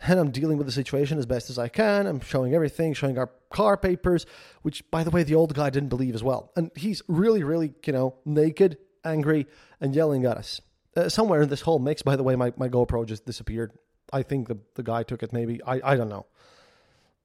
and 0.00 0.18
I'm 0.18 0.30
dealing 0.30 0.58
with 0.58 0.66
the 0.66 0.72
situation 0.72 1.18
as 1.18 1.26
best 1.26 1.50
as 1.50 1.58
I 1.58 1.68
can. 1.68 2.06
I'm 2.06 2.20
showing 2.20 2.54
everything, 2.54 2.94
showing 2.94 3.18
our 3.18 3.30
car 3.50 3.76
papers, 3.76 4.26
which, 4.62 4.88
by 4.90 5.04
the 5.04 5.10
way, 5.10 5.22
the 5.22 5.34
old 5.34 5.54
guy 5.54 5.70
didn't 5.70 5.88
believe 5.88 6.14
as 6.14 6.22
well. 6.22 6.52
And 6.56 6.70
he's 6.74 7.02
really, 7.08 7.42
really, 7.42 7.72
you 7.86 7.92
know, 7.92 8.16
naked, 8.24 8.78
angry, 9.04 9.46
and 9.80 9.94
yelling 9.94 10.24
at 10.24 10.36
us. 10.36 10.60
Uh, 10.96 11.08
somewhere 11.08 11.42
in 11.42 11.48
this 11.48 11.62
whole 11.62 11.78
mix, 11.78 12.02
by 12.02 12.16
the 12.16 12.22
way, 12.22 12.36
my, 12.36 12.52
my 12.56 12.68
GoPro 12.68 13.06
just 13.06 13.26
disappeared. 13.26 13.72
I 14.12 14.22
think 14.22 14.48
the, 14.48 14.58
the 14.74 14.82
guy 14.82 15.02
took 15.02 15.22
it, 15.22 15.32
maybe. 15.32 15.60
I, 15.64 15.80
I 15.82 15.96
don't 15.96 16.08
know. 16.08 16.26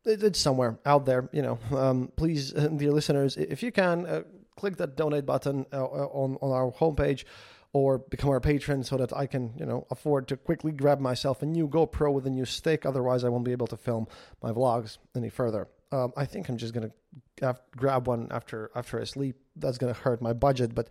It, 0.06 0.24
it's 0.24 0.40
somewhere 0.40 0.80
out 0.86 1.06
there, 1.06 1.30
you 1.32 1.42
know. 1.42 1.60
Um, 1.76 2.12
please, 2.16 2.54
uh, 2.54 2.68
dear 2.68 2.92
listeners, 2.92 3.38
if 3.38 3.62
you 3.62 3.72
can, 3.72 4.06
uh, 4.06 4.24
click 4.56 4.78
that 4.78 4.96
donate 4.96 5.26
button 5.26 5.66
uh, 5.72 5.84
uh, 5.84 6.08
on, 6.12 6.38
on 6.42 6.52
our 6.52 6.72
homepage 6.72 7.24
or 7.72 8.00
become 8.00 8.30
our 8.30 8.40
patron 8.40 8.84
so 8.84 8.98
that 8.98 9.16
I 9.16 9.28
can, 9.28 9.54
you 9.58 9.66
know, 9.66 9.86
afford 9.92 10.28
to 10.30 10.38
quickly 10.38 10.72
grab 10.72 11.00
myself 11.00 11.44
a 11.44 11.46
new 11.46 11.68
GoPro 11.68 12.12
with 12.12 12.26
a 12.26 12.30
new 12.30 12.46
stick. 12.46 12.86
Otherwise, 12.86 13.24
I 13.24 13.30
won't 13.30 13.46
be 13.46 13.52
able 13.52 13.68
to 13.68 13.78
film 13.78 14.08
my 14.42 14.52
vlogs 14.52 14.98
any 15.16 15.30
further. 15.30 15.68
Um, 15.92 16.14
I 16.18 16.26
think 16.26 16.50
I'm 16.50 16.58
just 16.58 16.74
gonna 16.74 16.92
have, 17.42 17.62
grab 17.76 18.08
one 18.08 18.28
after 18.32 18.72
after 18.76 19.00
I 19.00 19.04
sleep. 19.04 19.38
That's 19.56 19.78
gonna 19.78 19.94
hurt 19.94 20.22
my 20.22 20.34
budget, 20.34 20.74
but 20.74 20.90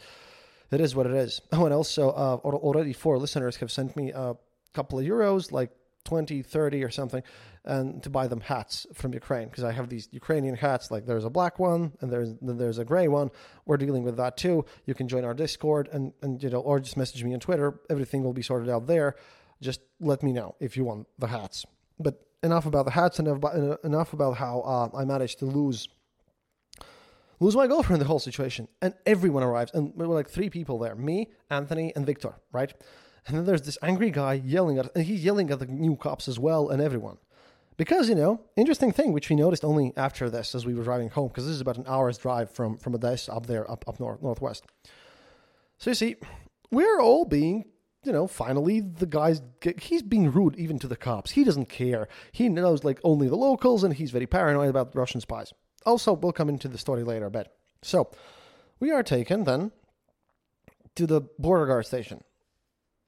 it 0.71 0.81
is 0.81 0.95
what 0.95 1.07
it 1.07 1.15
is. 1.15 1.41
Oh, 1.53 1.65
and 1.67 1.75
also, 1.75 2.11
uh, 2.11 2.37
already 2.45 2.93
four 2.93 3.19
listeners 3.19 3.57
have 3.57 3.71
sent 3.71 3.97
me 3.97 4.11
a 4.11 4.37
couple 4.73 4.99
of 4.99 5.05
euros, 5.05 5.51
like 5.53 5.71
20, 6.05 6.43
30 6.43 6.85
or 6.85 6.91
something, 6.91 7.23
and 7.69 8.03
to 8.03 8.11
buy 8.11 8.27
them 8.27 8.41
hats 8.41 8.87
from 8.95 9.13
Ukraine 9.13 9.49
because 9.49 9.63
I 9.63 9.73
have 9.73 9.89
these 9.89 10.09
Ukrainian 10.11 10.57
hats. 10.57 10.91
Like 10.91 11.07
there's 11.07 11.25
a 11.25 11.31
black 11.31 11.59
one 11.59 11.93
and 12.01 12.11
there's 12.11 12.35
there's 12.41 12.79
a 12.79 12.85
gray 12.85 13.07
one. 13.07 13.31
We're 13.67 13.77
dealing 13.77 14.03
with 14.03 14.17
that 14.17 14.37
too. 14.37 14.65
You 14.87 14.95
can 14.95 15.07
join 15.07 15.25
our 15.25 15.35
Discord 15.35 15.89
and 15.93 16.13
and 16.23 16.43
you 16.43 16.51
know 16.51 16.61
or 16.61 16.81
just 16.81 16.97
message 16.97 17.23
me 17.23 17.35
on 17.35 17.41
Twitter. 17.41 17.79
Everything 17.91 18.25
will 18.25 18.33
be 18.33 18.43
sorted 18.43 18.71
out 18.71 18.87
there. 18.87 19.15
Just 19.61 19.81
let 20.01 20.23
me 20.23 20.33
know 20.33 20.55
if 20.61 20.77
you 20.77 20.85
want 20.85 21.07
the 21.19 21.27
hats. 21.27 21.67
But 22.01 22.21
enough 22.43 22.67
about 22.67 22.87
the 22.87 22.93
hats 22.93 23.19
and 23.19 23.29
enough 23.85 24.13
about 24.13 24.37
how 24.37 24.61
uh, 24.61 24.97
I 24.97 25.05
managed 25.05 25.39
to 25.41 25.45
lose 25.45 25.89
lose 27.41 27.55
my 27.55 27.67
girlfriend 27.67 28.01
the 28.01 28.07
whole 28.07 28.19
situation. 28.19 28.67
And 28.81 28.95
everyone 29.05 29.43
arrives, 29.43 29.73
and 29.75 29.93
we 29.95 30.07
were 30.07 30.15
like 30.15 30.31
three 30.31 30.49
people 30.49 30.79
there: 30.79 30.95
me, 30.95 31.29
Anthony, 31.51 31.93
and 31.95 32.07
Victor. 32.07 32.35
Right. 32.51 32.73
And 33.27 33.37
then 33.37 33.45
there's 33.45 33.63
this 33.63 33.77
angry 33.83 34.11
guy 34.11 34.35
yelling 34.35 34.79
at, 34.79 34.91
and 34.95 35.05
he's 35.05 35.23
yelling 35.23 35.51
at 35.51 35.59
the 35.59 35.67
new 35.67 35.97
cops 35.97 36.29
as 36.29 36.39
well 36.39 36.71
and 36.71 36.81
everyone. 36.81 37.19
Because, 37.79 38.09
you 38.09 38.17
know, 38.17 38.41
interesting 38.57 38.91
thing, 38.91 39.13
which 39.13 39.31
we 39.31 39.37
noticed 39.37 39.65
only 39.65 39.93
after 39.97 40.29
this 40.29 40.55
as 40.55 40.67
we 40.67 40.75
were 40.75 40.83
driving 40.83 41.11
home, 41.11 41.29
because 41.29 41.47
this 41.47 41.55
is 41.55 41.61
about 41.61 41.79
an 41.79 41.85
hour's 41.87 42.19
drive 42.19 42.51
from, 42.51 42.77
from 42.77 42.95
Odessa 42.95 43.33
up 43.33 43.47
there, 43.47 43.71
up, 43.71 43.85
up 43.87 44.01
north, 44.01 44.21
northwest. 44.21 44.67
So 45.79 45.91
you 45.91 45.95
see, 45.95 46.17
we're 46.73 47.01
all 47.01 47.25
being, 47.25 47.67
you 48.03 48.11
know, 48.11 48.27
finally 48.27 48.81
the 48.81 49.07
guy's, 49.07 49.41
he's 49.81 50.03
being 50.03 50.33
rude 50.33 50.57
even 50.57 50.81
to 50.81 50.89
the 50.89 50.97
cops. 50.97 51.31
He 51.31 51.45
doesn't 51.45 51.69
care. 51.69 52.09
He 52.33 52.49
knows, 52.49 52.83
like, 52.83 52.99
only 53.05 53.29
the 53.29 53.37
locals, 53.37 53.85
and 53.85 53.95
he's 53.95 54.11
very 54.11 54.27
paranoid 54.27 54.71
about 54.71 54.97
Russian 54.97 55.21
spies. 55.21 55.55
Also, 55.87 56.13
we'll 56.13 56.33
come 56.33 56.49
into 56.49 56.67
the 56.67 56.79
story 56.79 57.05
later 57.05 57.27
a 57.27 57.31
bit. 57.31 57.47
So, 57.83 58.11
we 58.81 58.91
are 58.91 59.05
taken 59.05 59.45
then 59.45 59.71
to 60.97 61.07
the 61.07 61.21
border 61.39 61.67
guard 61.67 61.87
station. 61.87 62.25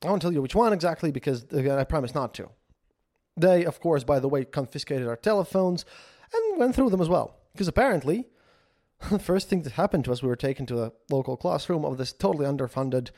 I 0.05 0.09
won't 0.09 0.23
tell 0.23 0.33
you 0.33 0.41
which 0.41 0.55
one 0.55 0.73
exactly 0.73 1.11
because 1.11 1.43
again, 1.51 1.77
I 1.77 1.83
promise 1.83 2.15
not 2.15 2.35
to. 2.35 2.51
They, 3.37 3.65
of 3.65 3.81
course, 3.81 4.05
by 4.05 4.21
the 4.21 4.29
way, 4.29 4.45
confiscated 4.45 5.07
our 5.07 5.17
telephones 5.17 5.85
and 6.33 6.59
went 6.59 6.75
through 6.75 6.91
them 6.91 7.01
as 7.01 7.09
well. 7.09 7.37
Because 7.53 7.69
apparently, 7.69 8.27
the 9.11 9.19
first 9.31 9.49
thing 9.49 9.63
that 9.63 9.73
happened 9.73 10.05
to 10.05 10.13
us, 10.13 10.23
we 10.23 10.29
were 10.29 10.37
taken 10.37 10.67
to 10.67 10.83
a 10.83 10.93
local 11.11 11.37
classroom 11.37 11.85
of 11.85 11.99
this 11.99 12.13
totally 12.13 12.47
underfunded, 12.47 13.11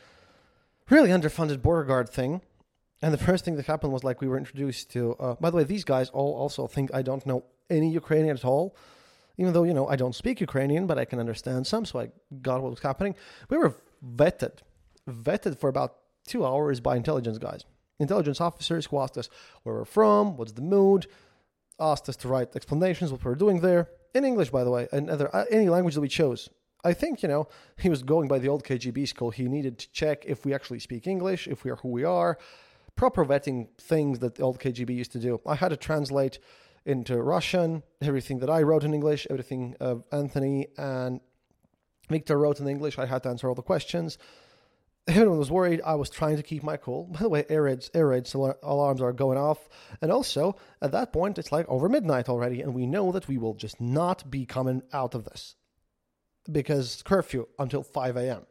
really 0.89 1.11
underfunded 1.11 1.63
border 1.63 1.85
guard 1.85 2.09
thing. 2.09 2.41
And 3.01 3.13
the 3.13 3.19
first 3.19 3.45
thing 3.45 3.57
that 3.57 3.67
happened 3.67 3.93
was 3.93 4.05
like 4.05 4.21
we 4.21 4.29
were 4.29 4.39
introduced 4.39 4.91
to. 4.93 5.15
Uh, 5.15 5.35
by 5.41 5.51
the 5.51 5.57
way, 5.57 5.65
these 5.65 5.85
guys 5.85 6.09
all 6.11 6.35
also 6.35 6.69
think 6.69 6.95
I 6.95 7.03
don't 7.03 7.27
know 7.27 7.45
any 7.69 7.91
Ukrainian 7.91 8.37
at 8.37 8.45
all, 8.45 8.77
even 9.39 9.53
though 9.53 9.65
you 9.65 9.75
know 9.75 9.89
I 9.89 9.97
don't 9.97 10.15
speak 10.15 10.41
Ukrainian, 10.41 10.87
but 10.87 10.99
I 10.99 11.05
can 11.05 11.19
understand 11.19 11.67
some, 11.67 11.85
so 11.85 11.99
I 11.99 12.11
got 12.43 12.63
what 12.63 12.71
was 12.71 12.81
happening. 12.81 13.17
We 13.49 13.59
were 13.59 13.75
vetted, 14.05 14.59
vetted 15.09 15.59
for 15.59 15.69
about 15.69 15.97
two 16.27 16.47
hours 16.47 16.79
by 16.79 16.95
intelligence 16.97 17.39
guys, 17.39 17.65
intelligence 18.03 18.41
officers 18.41 18.87
who 18.87 18.99
asked 18.99 19.17
us 19.17 19.29
where 19.63 19.77
we're 19.77 19.85
from, 19.85 20.37
what's 20.37 20.53
the 20.53 20.63
mood, 20.63 21.07
asked 21.79 22.09
us 22.09 22.17
to 22.17 22.29
write 22.29 22.55
explanations 22.55 23.11
what 23.11 23.25
we're 23.25 23.35
doing 23.35 23.61
there 23.61 23.89
in 24.15 24.25
English, 24.25 24.51
by 24.51 24.65
the 24.65 24.71
way, 24.71 24.89
and 24.93 25.09
other, 25.09 25.35
uh, 25.35 25.45
any 25.51 25.69
language 25.69 25.95
that 25.95 26.01
we 26.01 26.09
chose. 26.09 26.49
I 26.85 26.93
think 26.93 27.23
you 27.23 27.29
know 27.29 27.49
he 27.79 27.89
was 27.89 28.03
going 28.03 28.29
by 28.29 28.39
the 28.39 28.49
old 28.49 28.65
KGB 28.65 29.07
school. 29.07 29.31
He 29.31 29.49
needed 29.49 29.79
to 29.79 29.91
check 29.93 30.25
if 30.27 30.45
we 30.45 30.53
actually 30.53 30.81
speak 30.81 31.07
English, 31.07 31.47
if 31.47 31.65
we 31.65 31.71
are 31.71 31.77
who 31.77 31.89
we 31.89 32.05
are, 32.05 32.39
proper 32.97 33.25
vetting 33.25 33.69
things 33.79 34.19
that 34.19 34.35
the 34.35 34.43
old 34.43 34.59
KGB 34.59 34.95
used 34.95 35.13
to 35.13 35.19
do. 35.19 35.41
I 35.47 35.55
had 35.55 35.69
to 35.69 35.77
translate 35.77 36.39
into 36.85 37.23
Russian 37.23 37.83
everything 38.01 38.41
that 38.41 38.51
I 38.51 38.63
wrote 38.63 38.85
in 38.85 38.93
English, 38.93 39.27
everything 39.31 39.77
uh, 39.81 39.97
Anthony 40.11 40.67
and 40.77 41.21
Victor 42.09 42.37
wrote 42.39 42.59
in 42.59 42.67
English. 42.69 42.99
I 42.99 43.07
had 43.07 43.23
to 43.23 43.29
answer 43.29 43.49
all 43.49 43.55
the 43.55 43.63
questions. 43.63 44.19
Everyone 45.09 45.39
was 45.39 45.51
worried. 45.51 45.81
I 45.85 45.97
was 45.97 46.11
trying 46.11 46.37
to 46.37 46.43
keep 46.43 46.63
my 46.63 46.77
cool. 46.77 47.05
By 47.13 47.21
the 47.21 47.29
way, 47.29 47.45
air 47.49 47.63
raids, 47.63 47.91
air 47.93 48.07
raids 48.09 48.35
alarms 48.35 49.01
are 49.01 49.13
going 49.13 49.39
off. 49.39 49.69
And 50.01 50.13
also, 50.13 50.57
at 50.81 50.93
that 50.93 51.13
point, 51.13 51.39
it's 51.39 51.53
like 51.53 51.69
over 51.69 51.89
midnight 51.89 52.29
already, 52.29 52.63
and 52.63 52.75
we 52.75 52.87
know 52.87 53.13
that 53.13 53.29
we 53.29 53.39
will 53.39 53.55
just 53.55 53.81
not 53.81 54.31
be 54.31 54.47
coming 54.47 54.83
out 54.93 55.15
of 55.15 55.25
this 55.25 55.57
because 56.51 57.03
curfew 57.05 57.47
until 57.59 57.83
5 57.83 58.17
a.m. 58.17 58.47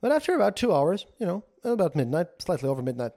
But 0.00 0.12
after 0.12 0.34
about 0.34 0.56
two 0.56 0.74
hours, 0.74 1.06
you 1.18 1.26
know, 1.26 1.44
about 1.64 1.94
midnight, 1.94 2.26
slightly 2.38 2.68
over 2.68 2.82
midnight, 2.82 3.12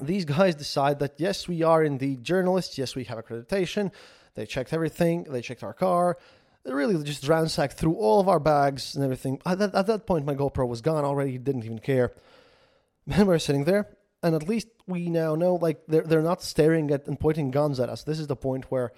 these 0.00 0.24
guys 0.24 0.54
decide 0.54 0.98
that 1.00 1.14
yes, 1.18 1.48
we 1.48 1.62
are 1.62 1.82
indeed 1.82 2.24
journalists. 2.24 2.78
Yes, 2.78 2.94
we 2.94 3.04
have 3.04 3.18
accreditation. 3.18 3.92
They 4.34 4.46
checked 4.46 4.72
everything. 4.72 5.24
They 5.24 5.42
checked 5.42 5.62
our 5.62 5.72
car. 5.72 6.18
Really 6.64 7.02
just 7.02 7.26
ransacked 7.26 7.74
through 7.74 7.94
all 7.94 8.20
of 8.20 8.28
our 8.28 8.38
bags 8.38 8.94
and 8.94 9.02
everything. 9.02 9.40
At 9.46 9.58
that, 9.58 9.74
at 9.74 9.86
that 9.86 10.06
point, 10.06 10.26
my 10.26 10.34
GoPro 10.34 10.68
was 10.68 10.82
gone 10.82 11.04
already. 11.04 11.38
Didn't 11.38 11.64
even 11.64 11.78
care. 11.78 12.12
And 13.10 13.26
we're 13.26 13.38
sitting 13.38 13.64
there, 13.64 13.88
and 14.22 14.34
at 14.36 14.46
least 14.46 14.68
we 14.86 15.08
now 15.08 15.34
know 15.34 15.56
like 15.56 15.80
they're 15.88 16.02
they're 16.02 16.22
not 16.22 16.42
staring 16.42 16.90
at 16.90 17.08
and 17.08 17.18
pointing 17.18 17.50
guns 17.50 17.80
at 17.80 17.88
us. 17.88 18.04
This 18.04 18.20
is 18.20 18.26
the 18.28 18.36
point 18.36 18.70
where 18.70 18.92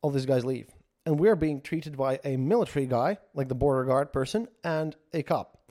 all 0.00 0.10
these 0.10 0.26
guys 0.26 0.44
leave, 0.44 0.68
and 1.04 1.18
we're 1.18 1.36
being 1.36 1.60
treated 1.60 1.96
by 1.96 2.20
a 2.24 2.36
military 2.36 2.86
guy, 2.86 3.18
like 3.34 3.48
the 3.48 3.54
border 3.56 3.84
guard 3.84 4.12
person, 4.12 4.48
and 4.64 4.96
a 5.12 5.22
cop. 5.22 5.62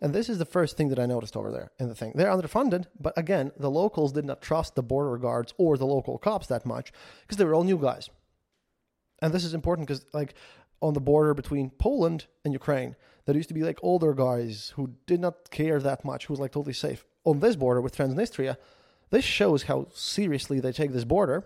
And 0.00 0.14
this 0.14 0.28
is 0.28 0.38
the 0.38 0.44
first 0.44 0.76
thing 0.76 0.88
that 0.90 0.98
I 0.98 1.06
noticed 1.06 1.36
over 1.36 1.50
there 1.50 1.72
in 1.78 1.88
the 1.88 1.94
thing. 1.94 2.12
They're 2.14 2.30
underfunded, 2.30 2.86
but 3.00 3.16
again, 3.16 3.50
the 3.58 3.70
locals 3.70 4.12
did 4.12 4.24
not 4.24 4.42
trust 4.42 4.74
the 4.74 4.82
border 4.82 5.16
guards 5.16 5.54
or 5.56 5.76
the 5.76 5.86
local 5.86 6.18
cops 6.18 6.48
that 6.48 6.66
much 6.66 6.92
because 7.22 7.38
they 7.38 7.44
were 7.44 7.54
all 7.54 7.64
new 7.64 7.78
guys. 7.78 8.10
And 9.22 9.32
this 9.32 9.44
is 9.44 9.54
important 9.54 9.88
because, 9.88 10.04
like, 10.12 10.34
on 10.80 10.94
the 10.94 11.00
border 11.00 11.34
between 11.34 11.70
Poland 11.70 12.26
and 12.44 12.52
Ukraine, 12.52 12.96
there 13.24 13.36
used 13.36 13.48
to 13.48 13.54
be 13.54 13.62
like 13.62 13.78
older 13.82 14.14
guys 14.14 14.72
who 14.76 14.92
did 15.06 15.20
not 15.20 15.50
care 15.50 15.80
that 15.80 16.04
much, 16.04 16.26
who 16.26 16.32
was 16.32 16.40
like 16.40 16.52
totally 16.52 16.72
safe. 16.72 17.04
On 17.24 17.40
this 17.40 17.56
border 17.56 17.80
with 17.80 17.96
Transnistria, 17.96 18.56
this 19.10 19.24
shows 19.24 19.64
how 19.64 19.88
seriously 19.92 20.60
they 20.60 20.72
take 20.72 20.92
this 20.92 21.04
border 21.04 21.44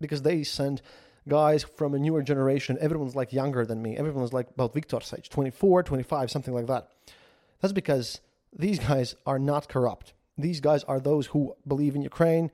because 0.00 0.22
they 0.22 0.42
send 0.42 0.82
guys 1.28 1.62
from 1.62 1.94
a 1.94 1.98
newer 1.98 2.22
generation. 2.22 2.78
Everyone's 2.80 3.14
like 3.14 3.32
younger 3.32 3.64
than 3.64 3.82
me. 3.82 3.96
Everyone's 3.96 4.32
like 4.32 4.48
about 4.50 4.74
Victor's 4.74 5.12
age, 5.16 5.28
24, 5.28 5.82
25, 5.82 6.30
something 6.30 6.54
like 6.54 6.66
that. 6.66 6.88
That's 7.60 7.72
because 7.72 8.20
these 8.56 8.78
guys 8.78 9.14
are 9.26 9.38
not 9.38 9.68
corrupt. 9.68 10.14
These 10.36 10.60
guys 10.60 10.82
are 10.84 11.00
those 11.00 11.26
who 11.28 11.54
believe 11.66 11.94
in 11.94 12.02
Ukraine. 12.02 12.50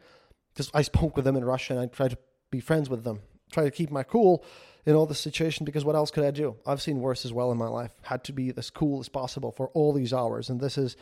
Because 0.52 0.70
I 0.74 0.82
spoke 0.82 1.14
with 1.14 1.24
them 1.24 1.36
in 1.36 1.44
Russia 1.44 1.74
and 1.74 1.82
I 1.82 1.86
tried 1.86 2.10
to 2.10 2.18
be 2.50 2.60
friends 2.60 2.90
with 2.90 3.04
them, 3.04 3.20
try 3.52 3.64
to 3.64 3.70
keep 3.70 3.90
my 3.90 4.02
cool 4.02 4.44
in 4.86 4.94
all 4.94 5.06
this 5.06 5.20
situation 5.20 5.64
because 5.64 5.84
what 5.84 5.96
else 5.96 6.10
could 6.10 6.24
I 6.24 6.30
do? 6.30 6.56
I've 6.66 6.82
seen 6.82 7.00
worse 7.00 7.24
as 7.24 7.32
well 7.32 7.52
in 7.52 7.58
my 7.58 7.68
life. 7.68 7.92
Had 8.02 8.24
to 8.24 8.32
be 8.32 8.52
as 8.56 8.70
cool 8.70 9.00
as 9.00 9.08
possible 9.08 9.52
for 9.52 9.68
all 9.68 9.92
these 9.92 10.12
hours. 10.12 10.48
And 10.50 10.60
this 10.60 10.78
is 10.78 10.96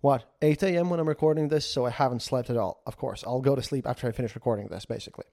what, 0.00 0.24
8 0.42 0.62
a.m. 0.64 0.90
when 0.90 1.00
I'm 1.00 1.08
recording 1.08 1.48
this, 1.48 1.66
so 1.66 1.86
I 1.86 1.90
haven't 1.90 2.22
slept 2.22 2.50
at 2.50 2.56
all. 2.56 2.82
Of 2.86 2.96
course, 2.96 3.24
I'll 3.26 3.40
go 3.40 3.56
to 3.56 3.62
sleep 3.62 3.86
after 3.86 4.06
I 4.06 4.12
finish 4.12 4.34
recording 4.34 4.68
this, 4.68 4.84
basically. 4.84 5.24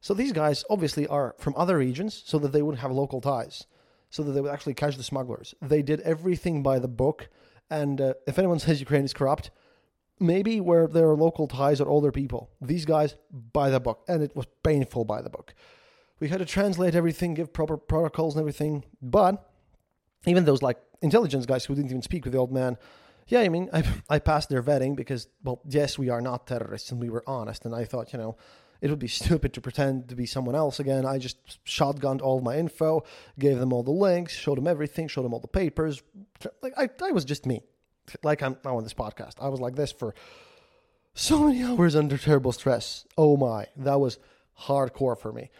So 0.00 0.14
these 0.14 0.32
guys 0.32 0.64
obviously 0.70 1.06
are 1.08 1.34
from 1.38 1.54
other 1.56 1.76
regions 1.76 2.22
so 2.24 2.38
that 2.38 2.52
they 2.52 2.62
wouldn't 2.62 2.80
have 2.80 2.92
local 2.92 3.20
ties 3.20 3.66
so 4.10 4.24
that 4.24 4.32
they 4.32 4.40
would 4.40 4.50
actually 4.50 4.74
catch 4.74 4.96
the 4.96 5.02
smugglers. 5.02 5.54
They 5.62 5.82
did 5.82 6.00
everything 6.00 6.62
by 6.62 6.80
the 6.80 6.88
book. 6.88 7.28
And 7.70 8.00
uh, 8.00 8.14
if 8.26 8.38
anyone 8.38 8.58
says 8.60 8.80
Ukraine 8.80 9.04
is 9.04 9.14
corrupt, 9.14 9.50
maybe 10.18 10.60
where 10.60 10.86
there 10.86 11.08
are 11.08 11.16
local 11.16 11.46
ties 11.48 11.80
or 11.80 11.88
older 11.88 12.12
people. 12.12 12.50
These 12.60 12.84
guys 12.84 13.14
by 13.30 13.70
the 13.70 13.80
book, 13.80 14.04
and 14.08 14.22
it 14.22 14.36
was 14.36 14.46
painful 14.62 15.04
by 15.04 15.22
the 15.22 15.30
book. 15.30 15.54
We 16.20 16.28
had 16.28 16.38
to 16.38 16.44
translate 16.44 16.94
everything, 16.94 17.34
give 17.34 17.52
proper 17.52 17.76
protocols 17.76 18.34
and 18.34 18.40
everything. 18.40 18.84
But 19.02 19.50
even 20.26 20.44
those 20.44 20.62
like 20.62 20.78
intelligence 21.02 21.46
guys 21.46 21.64
who 21.64 21.74
didn't 21.74 21.90
even 21.90 22.02
speak 22.02 22.24
with 22.24 22.32
the 22.32 22.38
old 22.38 22.52
man, 22.52 22.76
yeah, 23.26 23.40
I 23.40 23.48
mean, 23.48 23.70
I 23.72 23.82
I 24.08 24.18
passed 24.18 24.48
their 24.48 24.62
vetting 24.62 24.96
because 24.96 25.28
well, 25.42 25.60
yes, 25.66 25.98
we 25.98 26.10
are 26.10 26.20
not 26.20 26.46
terrorists 26.46 26.90
and 26.90 27.00
we 27.00 27.10
were 27.10 27.24
honest. 27.26 27.64
And 27.64 27.74
I 27.74 27.84
thought, 27.84 28.12
you 28.12 28.18
know, 28.18 28.36
it 28.80 28.90
would 28.90 28.98
be 28.98 29.08
stupid 29.20 29.54
to 29.54 29.60
pretend 29.60 30.08
to 30.08 30.14
be 30.14 30.26
someone 30.26 30.54
else 30.54 30.78
again. 30.80 31.06
I 31.06 31.18
just 31.18 31.64
shotgunned 31.64 32.20
all 32.20 32.40
my 32.40 32.56
info, 32.56 33.04
gave 33.38 33.58
them 33.58 33.72
all 33.72 33.82
the 33.82 33.90
links, 33.90 34.34
showed 34.34 34.58
them 34.58 34.66
everything, 34.66 35.08
showed 35.08 35.24
them 35.24 35.32
all 35.32 35.40
the 35.40 35.48
papers. 35.48 36.02
Like 36.62 36.74
I, 36.76 36.90
I 37.02 37.12
was 37.12 37.24
just 37.24 37.46
me, 37.46 37.62
like 38.22 38.42
I'm 38.42 38.56
now 38.64 38.76
on 38.76 38.84
this 38.84 38.94
podcast. 38.94 39.34
I 39.40 39.48
was 39.48 39.60
like 39.60 39.76
this 39.76 39.92
for 39.92 40.14
so 41.14 41.44
many 41.44 41.62
hours 41.62 41.96
under 41.96 42.18
terrible 42.18 42.52
stress. 42.52 43.06
Oh 43.16 43.36
my, 43.36 43.66
that 43.76 44.00
was 44.00 44.18
hardcore 44.62 45.18
for 45.18 45.32
me. 45.32 45.50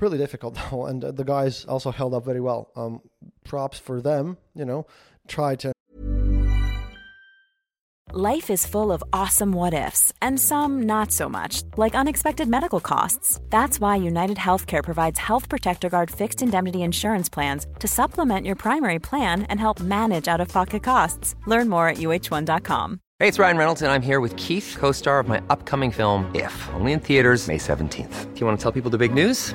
Really 0.00 0.18
difficult 0.18 0.58
though, 0.70 0.86
and 0.86 1.02
the 1.02 1.24
guys 1.24 1.64
also 1.64 1.90
held 1.90 2.14
up 2.14 2.24
very 2.24 2.40
well. 2.40 2.70
Um, 2.76 3.00
props 3.44 3.78
for 3.78 4.00
them. 4.00 4.36
You 4.54 4.64
know, 4.64 4.86
Try 5.26 5.56
to 5.56 5.72
Life 8.14 8.48
is 8.48 8.64
full 8.64 8.90
of 8.90 9.04
awesome 9.12 9.52
what 9.52 9.74
ifs, 9.74 10.14
and 10.22 10.40
some 10.40 10.84
not 10.84 11.12
so 11.12 11.28
much, 11.28 11.62
like 11.76 11.94
unexpected 11.94 12.48
medical 12.48 12.80
costs. 12.80 13.38
That's 13.50 13.78
why 13.80 13.96
United 13.96 14.38
Healthcare 14.38 14.82
provides 14.82 15.18
Health 15.18 15.50
Protector 15.50 15.90
Guard 15.90 16.10
fixed 16.10 16.40
indemnity 16.40 16.82
insurance 16.82 17.28
plans 17.28 17.66
to 17.80 17.86
supplement 17.86 18.46
your 18.46 18.56
primary 18.56 18.98
plan 18.98 19.42
and 19.42 19.60
help 19.60 19.78
manage 19.80 20.26
out 20.26 20.40
of 20.40 20.48
pocket 20.48 20.82
costs. 20.82 21.34
Learn 21.46 21.68
more 21.68 21.86
at 21.86 21.98
uh1.com. 21.98 22.98
Hey, 23.18 23.28
it's 23.28 23.38
Ryan 23.38 23.58
Reynolds, 23.58 23.82
and 23.82 23.92
I'm 23.92 24.02
here 24.02 24.20
with 24.20 24.34
Keith, 24.36 24.74
co 24.78 24.90
star 24.90 25.20
of 25.20 25.28
my 25.28 25.42
upcoming 25.50 25.90
film, 25.90 26.30
If, 26.34 26.54
only 26.72 26.92
in 26.92 27.00
theaters, 27.00 27.46
May 27.46 27.58
17th. 27.58 28.32
Do 28.32 28.40
you 28.40 28.46
want 28.46 28.58
to 28.58 28.62
tell 28.62 28.72
people 28.72 28.90
the 28.90 28.96
big 28.96 29.12
news? 29.12 29.54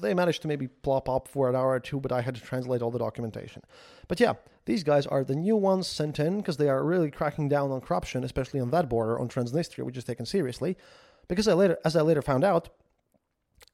they 0.00 0.14
managed 0.14 0.42
to 0.42 0.48
maybe 0.48 0.68
plop 0.68 1.08
up 1.08 1.28
for 1.28 1.48
an 1.48 1.56
hour 1.56 1.70
or 1.70 1.80
two, 1.80 2.00
but 2.00 2.12
I 2.12 2.20
had 2.20 2.34
to 2.34 2.40
translate 2.40 2.82
all 2.82 2.90
the 2.90 2.98
documentation. 2.98 3.62
But 4.06 4.20
yeah, 4.20 4.34
these 4.64 4.84
guys 4.84 5.06
are 5.06 5.24
the 5.24 5.34
new 5.34 5.56
ones 5.56 5.86
sent 5.86 6.18
in 6.18 6.38
because 6.38 6.56
they 6.56 6.68
are 6.68 6.84
really 6.84 7.10
cracking 7.10 7.48
down 7.48 7.70
on 7.70 7.80
corruption, 7.80 8.24
especially 8.24 8.60
on 8.60 8.70
that 8.70 8.88
border 8.88 9.18
on 9.18 9.28
Transnistria, 9.28 9.84
which 9.84 9.96
is 9.96 10.04
taken 10.04 10.26
seriously. 10.26 10.76
Because 11.28 11.48
I 11.48 11.52
later, 11.54 11.78
as 11.84 11.96
I 11.96 12.02
later 12.02 12.22
found 12.22 12.44
out, 12.44 12.70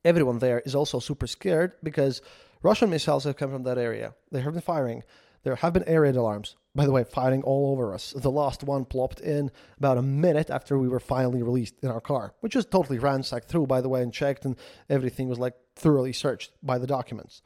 everyone 0.04 0.38
there 0.38 0.60
is 0.60 0.74
also 0.74 0.98
super 0.98 1.26
scared 1.26 1.72
because 1.82 2.20
Russian 2.62 2.90
missiles 2.90 3.24
have 3.24 3.36
come 3.36 3.50
from 3.50 3.64
that 3.64 3.78
area. 3.78 4.14
They 4.30 4.40
have 4.40 4.52
been 4.52 4.62
firing. 4.62 5.02
There 5.44 5.56
have 5.56 5.74
been 5.74 5.86
air 5.86 6.00
raid 6.00 6.16
alarms, 6.16 6.56
by 6.74 6.86
the 6.86 6.92
way, 6.92 7.04
firing 7.04 7.42
all 7.42 7.72
over 7.72 7.92
us. 7.92 8.14
The 8.16 8.30
last 8.30 8.64
one 8.64 8.86
plopped 8.86 9.20
in 9.20 9.50
about 9.76 9.98
a 9.98 10.02
minute 10.02 10.48
after 10.48 10.78
we 10.78 10.88
were 10.88 11.00
finally 11.00 11.42
released 11.42 11.74
in 11.82 11.90
our 11.90 12.00
car, 12.00 12.34
which 12.40 12.54
was 12.54 12.64
totally 12.64 12.98
ransacked 12.98 13.48
through, 13.48 13.66
by 13.66 13.82
the 13.82 13.88
way, 13.90 14.02
and 14.02 14.12
checked, 14.12 14.46
and 14.46 14.56
everything 14.88 15.28
was 15.28 15.38
like 15.38 15.54
thoroughly 15.76 16.12
searched 16.12 16.52
by 16.62 16.78
the 16.78 16.86
documents. 16.86 17.42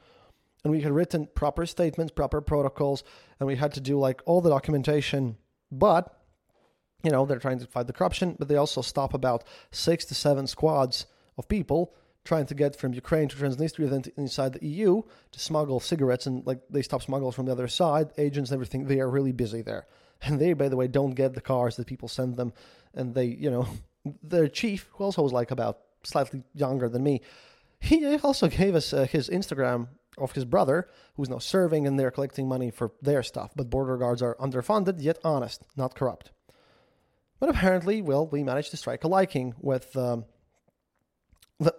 And 0.64 0.72
we 0.72 0.82
had 0.82 0.92
written 0.92 1.28
proper 1.34 1.66
statements, 1.66 2.12
proper 2.12 2.40
protocols, 2.40 3.04
and 3.38 3.46
we 3.46 3.56
had 3.56 3.72
to 3.74 3.80
do 3.80 3.98
like 3.98 4.22
all 4.26 4.40
the 4.40 4.50
documentation. 4.50 5.36
But 5.70 6.14
you 7.02 7.10
know, 7.10 7.24
they're 7.26 7.38
trying 7.38 7.60
to 7.60 7.66
fight 7.66 7.86
the 7.86 7.92
corruption, 7.92 8.36
but 8.38 8.48
they 8.48 8.56
also 8.56 8.82
stop 8.82 9.14
about 9.14 9.44
six 9.70 10.04
to 10.06 10.14
seven 10.14 10.46
squads 10.46 11.06
of 11.36 11.48
people 11.48 11.94
trying 12.24 12.46
to 12.46 12.54
get 12.54 12.76
from 12.76 12.92
Ukraine 12.92 13.28
to 13.28 13.36
Transnistria, 13.36 13.88
then 13.88 14.02
to 14.02 14.12
inside 14.18 14.52
the 14.52 14.66
EU 14.66 15.02
to 15.32 15.40
smuggle 15.40 15.80
cigarettes, 15.80 16.26
and 16.26 16.44
like 16.46 16.60
they 16.68 16.82
stop 16.82 17.02
smugglers 17.02 17.34
from 17.34 17.46
the 17.46 17.52
other 17.52 17.68
side, 17.68 18.10
agents, 18.18 18.50
and 18.50 18.56
everything. 18.56 18.84
They 18.84 19.00
are 19.00 19.08
really 19.08 19.32
busy 19.32 19.62
there, 19.62 19.86
and 20.22 20.38
they, 20.38 20.52
by 20.52 20.68
the 20.68 20.76
way, 20.76 20.88
don't 20.88 21.14
get 21.14 21.34
the 21.34 21.40
cars 21.40 21.76
that 21.76 21.86
people 21.86 22.08
send 22.08 22.36
them, 22.36 22.52
and 22.92 23.14
they, 23.14 23.26
you 23.26 23.50
know, 23.50 23.68
their 24.22 24.48
chief, 24.48 24.88
who 24.92 25.04
also 25.04 25.22
was 25.22 25.32
like 25.32 25.50
about 25.50 25.78
slightly 26.02 26.42
younger 26.54 26.88
than 26.88 27.02
me, 27.02 27.22
he 27.80 28.16
also 28.18 28.48
gave 28.48 28.74
us 28.74 28.92
uh, 28.92 29.04
his 29.04 29.28
Instagram 29.28 29.88
of 30.16 30.32
his 30.32 30.44
brother, 30.44 30.88
who's 31.14 31.28
now 31.28 31.38
serving, 31.38 31.86
and 31.86 31.98
they're 31.98 32.10
collecting 32.10 32.48
money 32.48 32.70
for 32.70 32.92
their 33.00 33.22
stuff. 33.22 33.52
But 33.54 33.70
border 33.70 33.96
guards 33.96 34.22
are 34.22 34.34
underfunded, 34.36 34.96
yet 34.98 35.18
honest, 35.24 35.62
not 35.76 35.94
corrupt. 35.94 36.32
But 37.40 37.50
apparently, 37.50 38.02
well, 38.02 38.26
we 38.26 38.42
managed 38.42 38.70
to 38.72 38.76
strike 38.76 39.04
a 39.04 39.08
liking 39.08 39.54
with, 39.60 39.96
um, 39.96 40.24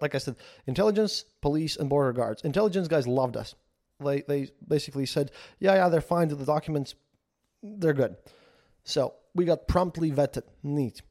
like 0.01 0.15
I 0.15 0.19
said, 0.19 0.37
intelligence, 0.67 1.25
police, 1.41 1.75
and 1.75 1.89
border 1.89 2.13
guards. 2.13 2.41
Intelligence 2.43 2.87
guys 2.87 3.07
loved 3.07 3.35
us. 3.35 3.55
They 3.99 4.21
they 4.21 4.49
basically 4.65 5.05
said, 5.05 5.31
yeah, 5.59 5.75
yeah, 5.75 5.89
they're 5.89 5.99
fine. 5.99 6.29
The 6.29 6.37
documents, 6.37 6.95
they're 7.61 7.93
good. 7.93 8.15
So 8.85 9.15
we 9.35 9.43
got 9.43 9.67
promptly 9.67 10.11
vetted. 10.11 10.43
Neat. 10.63 11.01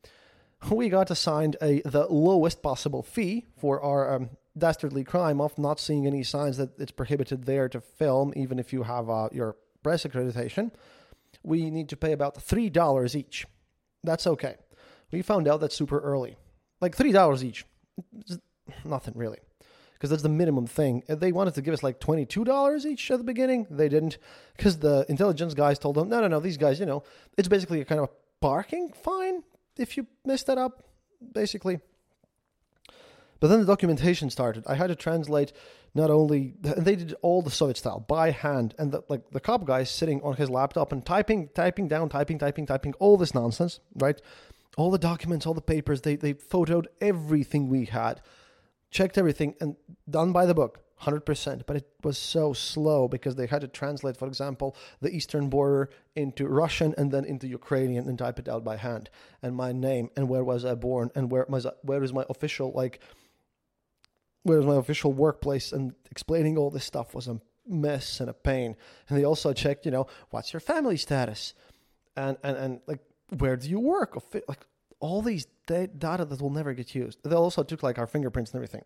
We 0.71 0.89
got 0.89 1.11
assigned 1.11 1.57
a 1.61 1.83
the 1.83 2.07
lowest 2.07 2.63
possible 2.63 3.03
fee 3.03 3.47
for 3.59 3.81
our 3.83 4.15
um, 4.15 4.31
dastardly 4.59 5.05
crime 5.05 5.41
of 5.41 5.59
not 5.59 5.81
seeing 5.81 6.07
any 6.07 6.23
signs 6.23 6.57
that 6.57 6.79
it's 6.79 6.93
prohibited 6.93 7.45
there 7.45 7.69
to 7.69 7.81
film, 7.81 8.33
even 8.37 8.59
if 8.59 8.73
you 8.73 8.83
have 8.83 9.09
uh, 9.09 9.29
your 9.33 9.57
press 9.83 10.05
accreditation. 10.05 10.73
We 11.43 11.71
need 11.71 11.89
to 11.91 11.97
pay 11.97 12.13
about 12.13 12.41
three 12.41 12.69
dollars 12.69 13.15
each. 13.17 13.47
That's 14.05 14.27
okay. 14.27 14.57
We 15.11 15.23
found 15.23 15.49
out 15.49 15.61
that 15.61 15.73
super 15.73 15.99
early. 16.01 16.37
Like 16.81 16.97
$3 16.97 17.43
each. 17.43 17.65
Nothing 18.85 19.15
really. 19.17 19.39
Because 19.95 20.11
that's 20.11 20.23
the 20.23 20.29
minimum 20.29 20.67
thing. 20.67 21.03
They 21.09 21.33
wanted 21.33 21.55
to 21.55 21.63
give 21.63 21.75
us 21.75 21.83
like 21.83 21.99
$22 21.99 22.85
each 22.87 23.11
at 23.11 23.19
the 23.19 23.25
beginning. 23.25 23.67
They 23.69 23.89
didn't. 23.89 24.19
Because 24.57 24.79
the 24.79 25.05
intelligence 25.09 25.55
guys 25.55 25.79
told 25.79 25.97
them, 25.97 26.09
no, 26.09 26.21
no, 26.21 26.29
no, 26.29 26.41
these 26.41 26.57
guys, 26.57 26.79
you 26.79 26.87
know, 26.87 27.03
it's 27.37 27.49
basically 27.49 27.81
a 27.81 27.85
kind 27.85 28.01
of 28.01 28.09
a 28.09 28.13
parking 28.41 28.93
fine 28.93 29.43
if 29.77 29.97
you 29.97 30.07
mess 30.25 30.45
that 30.45 30.59
up, 30.59 30.85
basically. 31.33 31.81
But 33.41 33.49
then 33.49 33.61
the 33.61 33.67
documentation 33.67 34.31
started. 34.31 34.65
I 34.67 34.75
had 34.75 34.89
to 34.89 34.97
translate 34.97 35.53
not 35.95 36.11
only 36.11 36.55
and 36.63 36.85
they 36.85 36.97
did 36.97 37.15
all 37.23 37.43
the 37.43 37.51
Soviet 37.51 37.77
style 37.77 38.01
by 38.01 38.31
hand, 38.31 38.75
and 38.79 38.93
the, 38.93 39.03
like 39.09 39.31
the 39.31 39.41
cop 39.41 39.65
guy 39.65 39.85
sitting 39.85 40.21
on 40.23 40.37
his 40.37 40.51
laptop 40.51 40.93
and 40.93 41.05
typing, 41.05 41.49
typing 41.55 41.89
down, 41.89 42.09
typing, 42.09 42.39
typing, 42.39 42.67
typing, 42.67 42.95
all 42.95 43.17
this 43.17 43.35
nonsense, 43.35 43.81
right? 43.95 44.21
All 44.77 44.91
the 44.91 44.99
documents, 44.99 45.47
all 45.47 45.55
the 45.55 45.61
papers. 45.61 46.03
They 46.03 46.17
they 46.17 46.35
photoed 46.35 46.87
everything 47.01 47.69
we 47.69 47.87
had, 47.87 48.21
checked 48.91 49.19
everything, 49.19 49.55
and 49.61 49.77
done 50.09 50.33
by 50.33 50.47
the 50.47 50.55
book. 50.55 50.81
100%, 51.03 51.63
but 51.65 51.77
it 51.77 51.89
was 52.03 52.19
so 52.19 52.53
slow 52.53 53.07
because 53.07 53.37
they 53.37 53.47
had 53.47 53.61
to 53.61 53.69
translate, 53.69 54.17
for 54.17 54.27
example, 54.27 54.77
the 55.01 55.11
eastern 55.11 55.49
border 55.49 55.91
into 56.17 56.49
Russian 56.49 56.93
and 56.99 57.13
then 57.13 57.25
into 57.25 57.47
Ukrainian 57.47 58.09
and 58.09 58.19
type 58.19 58.41
it 58.41 58.49
out 58.49 58.65
by 58.65 58.77
hand. 58.77 59.09
And 59.41 59.55
my 59.55 59.71
name 59.71 60.11
and 60.17 60.29
where 60.29 60.43
was 60.43 60.65
I 60.65 60.75
born 60.75 61.11
and 61.15 61.31
where 61.31 61.47
was 61.49 61.67
where 61.83 62.03
is 62.03 62.13
my 62.13 62.25
official 62.29 62.73
like 62.75 63.01
whereas 64.49 64.67
my 64.67 64.77
official 64.77 65.13
workplace 65.13 65.73
and 65.73 65.95
explaining 66.11 66.57
all 66.57 66.71
this 66.71 66.85
stuff 66.85 67.15
was 67.15 67.29
a 67.29 67.41
mess 67.67 68.21
and 68.21 68.31
a 68.31 68.33
pain. 68.33 68.75
And 69.09 69.19
they 69.19 69.25
also 69.25 69.53
checked, 69.53 69.85
you 69.85 69.93
know, 69.93 70.07
what's 70.31 70.53
your 70.53 70.61
family 70.61 70.97
status, 70.97 71.55
and 72.17 72.37
and 72.43 72.57
and 72.57 72.81
like 72.87 73.01
where 73.37 73.57
do 73.57 73.69
you 73.69 73.79
work, 73.79 74.17
like 74.49 74.67
all 75.01 75.23
these 75.23 75.47
data 75.67 76.25
that 76.25 76.41
will 76.41 76.51
never 76.51 76.73
get 76.73 76.95
used. 76.95 77.19
They 77.23 77.37
also 77.37 77.63
took 77.63 77.83
like 77.83 77.99
our 77.99 78.07
fingerprints 78.07 78.53
and 78.53 78.59
everything. 78.59 78.85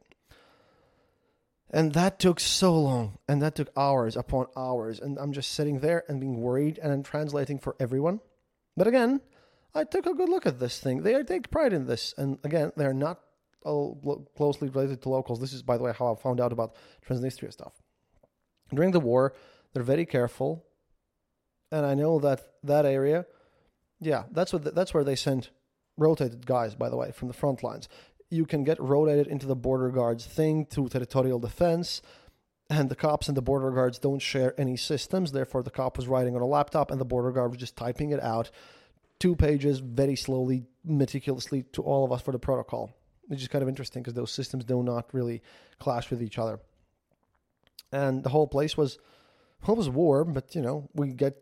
And 1.70 1.94
that 1.94 2.18
took 2.18 2.38
so 2.38 2.78
long, 2.78 3.18
and 3.26 3.40
that 3.40 3.54
took 3.54 3.70
hours 3.76 4.14
upon 4.14 4.46
hours. 4.56 5.00
And 5.00 5.16
I'm 5.18 5.32
just 5.32 5.52
sitting 5.52 5.78
there 5.78 6.04
and 6.06 6.20
being 6.20 6.38
worried, 6.42 6.78
and 6.82 6.92
I'm 6.92 7.02
translating 7.02 7.58
for 7.58 7.76
everyone. 7.80 8.20
But 8.76 8.88
again, 8.88 9.22
I 9.74 9.84
took 9.84 10.04
a 10.04 10.12
good 10.12 10.28
look 10.28 10.44
at 10.44 10.60
this 10.60 10.78
thing. 10.80 11.02
They 11.02 11.22
take 11.22 11.50
pride 11.50 11.72
in 11.72 11.86
this, 11.86 12.12
and 12.18 12.38
again, 12.44 12.72
they're 12.76 12.92
not 12.92 13.20
closely 13.62 14.68
related 14.68 15.02
to 15.02 15.08
locals. 15.08 15.40
This 15.40 15.52
is, 15.52 15.62
by 15.62 15.76
the 15.76 15.84
way, 15.84 15.92
how 15.96 16.12
I 16.12 16.16
found 16.16 16.40
out 16.40 16.52
about 16.52 16.74
Transnistria 17.06 17.52
stuff. 17.52 17.72
During 18.74 18.92
the 18.92 19.00
war, 19.00 19.34
they're 19.72 19.82
very 19.82 20.06
careful, 20.06 20.64
and 21.70 21.86
I 21.86 21.94
know 21.94 22.18
that 22.20 22.40
that 22.62 22.84
area, 22.84 23.26
yeah, 24.00 24.24
that's 24.30 24.52
what 24.52 24.64
the, 24.64 24.70
that's 24.70 24.94
where 24.94 25.04
they 25.04 25.16
sent 25.16 25.50
rotated 25.96 26.46
guys. 26.46 26.74
By 26.74 26.88
the 26.88 26.96
way, 26.96 27.12
from 27.12 27.28
the 27.28 27.34
front 27.34 27.62
lines, 27.62 27.88
you 28.30 28.46
can 28.46 28.64
get 28.64 28.80
rotated 28.80 29.26
into 29.26 29.46
the 29.46 29.56
border 29.56 29.90
guards 29.90 30.24
thing 30.24 30.66
to 30.66 30.88
territorial 30.88 31.38
defense. 31.38 32.02
And 32.70 32.88
the 32.88 32.96
cops 32.96 33.28
and 33.28 33.36
the 33.36 33.42
border 33.42 33.70
guards 33.70 33.98
don't 33.98 34.22
share 34.22 34.58
any 34.58 34.78
systems. 34.78 35.32
Therefore, 35.32 35.62
the 35.62 35.70
cop 35.70 35.98
was 35.98 36.08
writing 36.08 36.34
on 36.34 36.40
a 36.40 36.46
laptop, 36.46 36.90
and 36.90 36.98
the 36.98 37.04
border 37.04 37.30
guard 37.30 37.50
was 37.50 37.60
just 37.60 37.76
typing 37.76 38.12
it 38.12 38.22
out, 38.22 38.50
two 39.18 39.36
pages, 39.36 39.80
very 39.80 40.16
slowly, 40.16 40.64
meticulously 40.82 41.64
to 41.72 41.82
all 41.82 42.02
of 42.02 42.12
us 42.12 42.22
for 42.22 42.32
the 42.32 42.38
protocol 42.38 42.90
which 43.32 43.42
is 43.42 43.48
kind 43.48 43.62
of 43.62 43.68
interesting 43.68 44.02
because 44.02 44.14
those 44.14 44.30
systems 44.30 44.64
do 44.64 44.82
not 44.82 45.12
really 45.12 45.42
clash 45.78 46.10
with 46.10 46.22
each 46.22 46.38
other. 46.38 46.60
And 47.90 48.22
the 48.22 48.28
whole 48.28 48.46
place 48.46 48.76
was, 48.76 48.98
well, 49.66 49.74
it 49.74 49.78
was 49.78 49.88
warm, 49.88 50.32
but 50.32 50.54
you 50.54 50.62
know, 50.62 50.88
we 50.94 51.12
get 51.12 51.36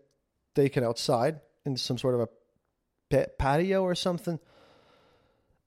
taken 0.55 0.85
outside 0.85 1.41
in 1.65 1.77
some 1.77 1.99
sort 1.99 2.15
of 2.15 2.21
a 2.21 3.27
patio 3.39 3.83
or 3.83 3.95
something. 3.95 4.39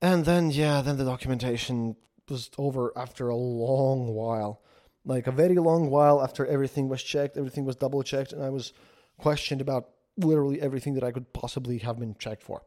And 0.02 0.26
then, 0.26 0.52
yeah, 0.52 0.82
then 0.82 0.98
the 0.98 1.06
documentation 1.06 1.96
was 2.30 2.50
over 2.58 2.92
after 2.96 3.30
a 3.30 3.36
long 3.36 4.14
while. 4.14 4.62
Like 5.06 5.28
a 5.28 5.32
very 5.32 5.56
long 5.56 5.90
while 5.90 6.24
after 6.24 6.46
everything 6.46 6.88
was 6.88 7.04
checked, 7.04 7.38
everything 7.38 7.66
was 7.66 7.76
double 7.76 8.04
checked, 8.04 8.32
and 8.32 8.42
I 8.42 8.50
was 8.50 8.72
questioned 9.18 9.60
about 9.60 9.90
literally 10.18 10.62
everything 10.62 10.94
that 10.94 11.04
I 11.04 11.12
could 11.12 11.34
possibly 11.34 11.80
have 11.80 12.00
been 12.00 12.16
checked 12.18 12.44
for. 12.44 12.64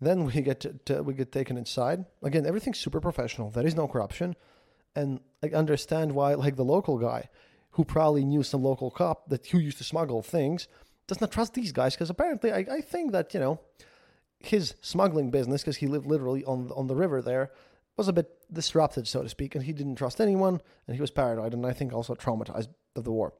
Then 0.00 0.24
we 0.26 0.42
get 0.42 0.60
to, 0.60 0.74
to, 0.86 1.02
we 1.02 1.14
get 1.14 1.32
taken 1.32 1.56
inside. 1.56 2.04
Again, 2.22 2.46
everything's 2.46 2.78
super 2.78 3.00
professional. 3.00 3.50
There 3.50 3.66
is 3.66 3.74
no 3.74 3.88
corruption, 3.88 4.36
and 4.94 5.20
I 5.42 5.48
understand 5.48 6.12
why 6.12 6.34
like 6.34 6.56
the 6.56 6.64
local 6.64 6.98
guy, 6.98 7.28
who 7.70 7.84
probably 7.84 8.24
knew 8.24 8.42
some 8.42 8.62
local 8.62 8.90
cop 8.90 9.28
that 9.28 9.46
who 9.46 9.58
used 9.58 9.78
to 9.78 9.84
smuggle 9.84 10.22
things, 10.22 10.68
does 11.06 11.20
not 11.20 11.32
trust 11.32 11.54
these 11.54 11.72
guys 11.72 11.94
because 11.94 12.10
apparently 12.10 12.52
I, 12.52 12.66
I 12.70 12.80
think 12.80 13.12
that 13.12 13.32
you 13.32 13.40
know 13.40 13.60
his 14.38 14.74
smuggling 14.80 15.30
business 15.30 15.62
because 15.62 15.76
he 15.76 15.86
lived 15.86 16.06
literally 16.06 16.44
on 16.44 16.70
on 16.74 16.88
the 16.88 16.96
river 16.96 17.22
there 17.22 17.50
was 17.96 18.08
a 18.08 18.12
bit 18.12 18.30
disrupted 18.52 19.08
so 19.08 19.22
to 19.22 19.28
speak, 19.28 19.54
and 19.54 19.64
he 19.64 19.72
didn't 19.72 19.96
trust 19.96 20.20
anyone, 20.20 20.60
and 20.86 20.94
he 20.94 21.00
was 21.00 21.10
paranoid, 21.10 21.54
and 21.54 21.64
I 21.64 21.72
think 21.72 21.92
also 21.92 22.14
traumatized 22.14 22.68
of 22.94 23.04
the 23.04 23.12
war. 23.12 23.32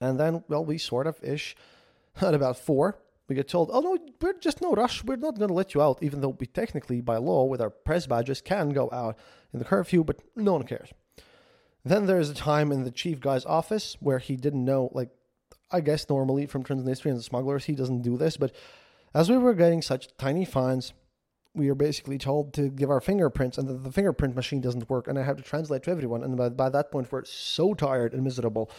And 0.00 0.18
then 0.18 0.44
well, 0.48 0.64
we 0.64 0.78
sort 0.78 1.06
of 1.06 1.22
ish 1.22 1.56
at 2.20 2.34
about 2.34 2.58
four 2.58 2.98
we 3.28 3.34
get 3.34 3.48
told, 3.48 3.70
oh 3.72 3.80
no, 3.80 3.98
we're 4.20 4.38
just 4.38 4.60
no 4.60 4.72
rush. 4.72 5.04
We're 5.04 5.16
not 5.16 5.38
going 5.38 5.48
to 5.48 5.54
let 5.54 5.74
you 5.74 5.82
out, 5.82 6.02
even 6.02 6.20
though 6.20 6.36
we 6.38 6.46
technically, 6.46 7.00
by 7.00 7.16
law, 7.16 7.44
with 7.44 7.60
our 7.60 7.70
press 7.70 8.06
badges, 8.06 8.40
can 8.40 8.70
go 8.70 8.90
out 8.92 9.16
in 9.52 9.58
the 9.58 9.64
curfew, 9.64 10.04
but 10.04 10.20
no 10.36 10.54
one 10.54 10.64
cares. 10.64 10.90
Then 11.84 12.06
there's 12.06 12.30
a 12.30 12.34
time 12.34 12.72
in 12.72 12.84
the 12.84 12.90
chief 12.90 13.20
guy's 13.20 13.44
office 13.44 13.96
where 14.00 14.18
he 14.18 14.36
didn't 14.36 14.64
know, 14.64 14.90
like, 14.92 15.10
I 15.70 15.80
guess 15.80 16.08
normally 16.08 16.46
from 16.46 16.64
Transnistrian 16.64 17.22
smugglers, 17.22 17.64
he 17.64 17.74
doesn't 17.74 18.02
do 18.02 18.16
this, 18.16 18.36
but 18.36 18.54
as 19.14 19.30
we 19.30 19.38
were 19.38 19.54
getting 19.54 19.82
such 19.82 20.16
tiny 20.16 20.44
fines, 20.44 20.92
we 21.54 21.68
are 21.68 21.74
basically 21.74 22.18
told 22.18 22.54
to 22.54 22.70
give 22.70 22.90
our 22.90 23.00
fingerprints, 23.00 23.58
and 23.58 23.68
that 23.68 23.84
the 23.84 23.92
fingerprint 23.92 24.34
machine 24.34 24.60
doesn't 24.60 24.88
work, 24.88 25.06
and 25.06 25.18
I 25.18 25.22
have 25.22 25.36
to 25.36 25.42
translate 25.42 25.82
to 25.84 25.90
everyone. 25.90 26.22
And 26.22 26.36
by, 26.36 26.48
by 26.48 26.70
that 26.70 26.90
point, 26.90 27.12
we're 27.12 27.24
so 27.24 27.74
tired 27.74 28.14
and 28.14 28.24
miserable 28.24 28.70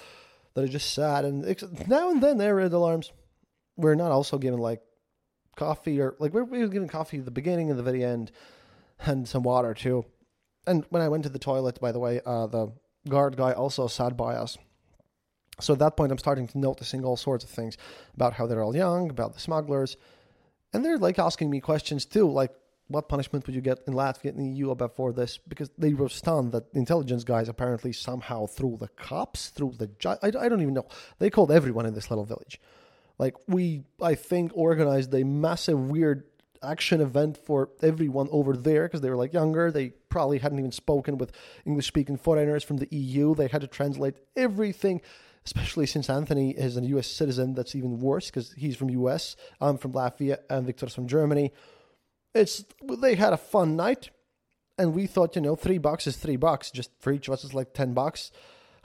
that 0.53 0.63
I 0.63 0.67
just 0.67 0.93
sat 0.93 1.25
and 1.25 1.43
now 1.87 2.11
and 2.11 2.21
then 2.21 2.37
there 2.37 2.57
are 2.57 2.61
alarms 2.61 3.11
we're 3.75 3.95
not 3.95 4.11
also 4.11 4.37
given 4.37 4.59
like 4.59 4.81
coffee 5.55 5.99
or 5.99 6.15
like 6.19 6.33
we're, 6.33 6.43
we're 6.43 6.67
given 6.67 6.87
coffee 6.87 7.19
at 7.19 7.25
the 7.25 7.31
beginning 7.31 7.69
and 7.69 7.77
the 7.77 7.83
very 7.83 8.03
end 8.03 8.31
and 9.05 9.27
some 9.27 9.43
water 9.43 9.73
too. 9.73 10.05
And 10.65 10.85
when 10.89 11.01
I 11.01 11.09
went 11.09 11.23
to 11.23 11.29
the 11.29 11.39
toilet, 11.39 11.79
by 11.79 11.91
the 11.91 11.99
way, 11.99 12.21
uh, 12.25 12.47
the 12.47 12.71
guard 13.09 13.35
guy 13.35 13.51
also 13.51 13.87
sat 13.87 14.15
by 14.15 14.35
us. 14.35 14.57
So 15.59 15.73
at 15.73 15.79
that 15.79 15.97
point, 15.97 16.11
I'm 16.11 16.17
starting 16.17 16.47
to 16.47 16.57
noticing 16.57 17.03
all 17.03 17.17
sorts 17.17 17.43
of 17.43 17.49
things 17.49 17.77
about 18.15 18.33
how 18.33 18.47
they're 18.47 18.63
all 18.63 18.75
young, 18.75 19.09
about 19.09 19.33
the 19.33 19.39
smugglers, 19.39 19.97
and 20.73 20.83
they're 20.83 20.97
like 20.97 21.19
asking 21.19 21.49
me 21.49 21.59
questions 21.59 22.05
too, 22.05 22.29
like 22.29 22.51
what 22.87 23.07
punishment 23.07 23.45
would 23.45 23.55
you 23.55 23.61
get 23.61 23.79
in 23.87 23.93
Latvia 23.93 24.29
and 24.29 24.39
the 24.39 24.45
EU 24.45 24.71
about 24.71 24.95
for 24.95 25.13
this? 25.13 25.37
Because 25.37 25.69
they 25.77 25.93
were 25.93 26.09
stunned 26.09 26.51
that 26.51 26.73
the 26.73 26.79
intelligence 26.79 27.23
guys 27.23 27.49
apparently 27.49 27.93
somehow 27.93 28.45
through 28.45 28.77
the 28.79 28.87
cops, 28.89 29.49
through 29.49 29.73
the 29.77 29.89
I, 30.21 30.27
I 30.27 30.49
don't 30.49 30.61
even 30.61 30.73
know. 30.73 30.87
They 31.19 31.29
called 31.29 31.51
everyone 31.51 31.85
in 31.85 31.93
this 31.93 32.09
little 32.09 32.25
village. 32.25 32.59
Like 33.19 33.35
we, 33.47 33.83
I 34.01 34.15
think, 34.15 34.51
organized 34.55 35.13
a 35.13 35.23
massive 35.23 35.79
weird 35.79 36.23
action 36.61 37.01
event 37.01 37.37
for 37.37 37.69
everyone 37.81 38.29
over 38.31 38.55
there 38.55 38.83
because 38.83 39.01
they 39.01 39.09
were 39.09 39.17
like 39.17 39.33
younger. 39.33 39.71
They 39.71 39.89
probably 40.09 40.39
hadn't 40.39 40.59
even 40.59 40.71
spoken 40.71 41.17
with 41.17 41.31
English 41.65 41.87
speaking 41.87 42.17
foreigners 42.17 42.63
from 42.63 42.77
the 42.77 42.87
EU. 42.89 43.35
They 43.35 43.47
had 43.47 43.61
to 43.61 43.67
translate 43.67 44.15
everything 44.35 45.01
especially 45.45 45.85
since 45.85 46.09
Anthony 46.09 46.51
is 46.51 46.77
a 46.77 46.81
U.S. 46.81 47.07
citizen. 47.07 47.53
That's 47.53 47.75
even 47.75 47.99
worse 47.99 48.27
because 48.27 48.53
he's 48.53 48.75
from 48.75 48.89
U.S. 48.91 49.35
I'm 49.59 49.77
from 49.77 49.93
Latvia, 49.93 50.37
and 50.49 50.65
Victor's 50.65 50.95
from 50.95 51.07
Germany. 51.07 51.51
It's 52.33 52.65
they 52.97 53.15
had 53.15 53.33
a 53.33 53.37
fun 53.37 53.75
night, 53.75 54.09
and 54.77 54.93
we 54.93 55.05
thought, 55.05 55.35
you 55.35 55.41
know, 55.41 55.55
three 55.55 55.77
bucks 55.77 56.07
is 56.07 56.15
three 56.15 56.37
bucks. 56.37 56.71
Just 56.71 56.91
for 56.99 57.11
each 57.11 57.27
of 57.27 57.33
us, 57.33 57.43
it's 57.43 57.53
like 57.53 57.73
ten 57.73 57.93
bucks. 57.93 58.31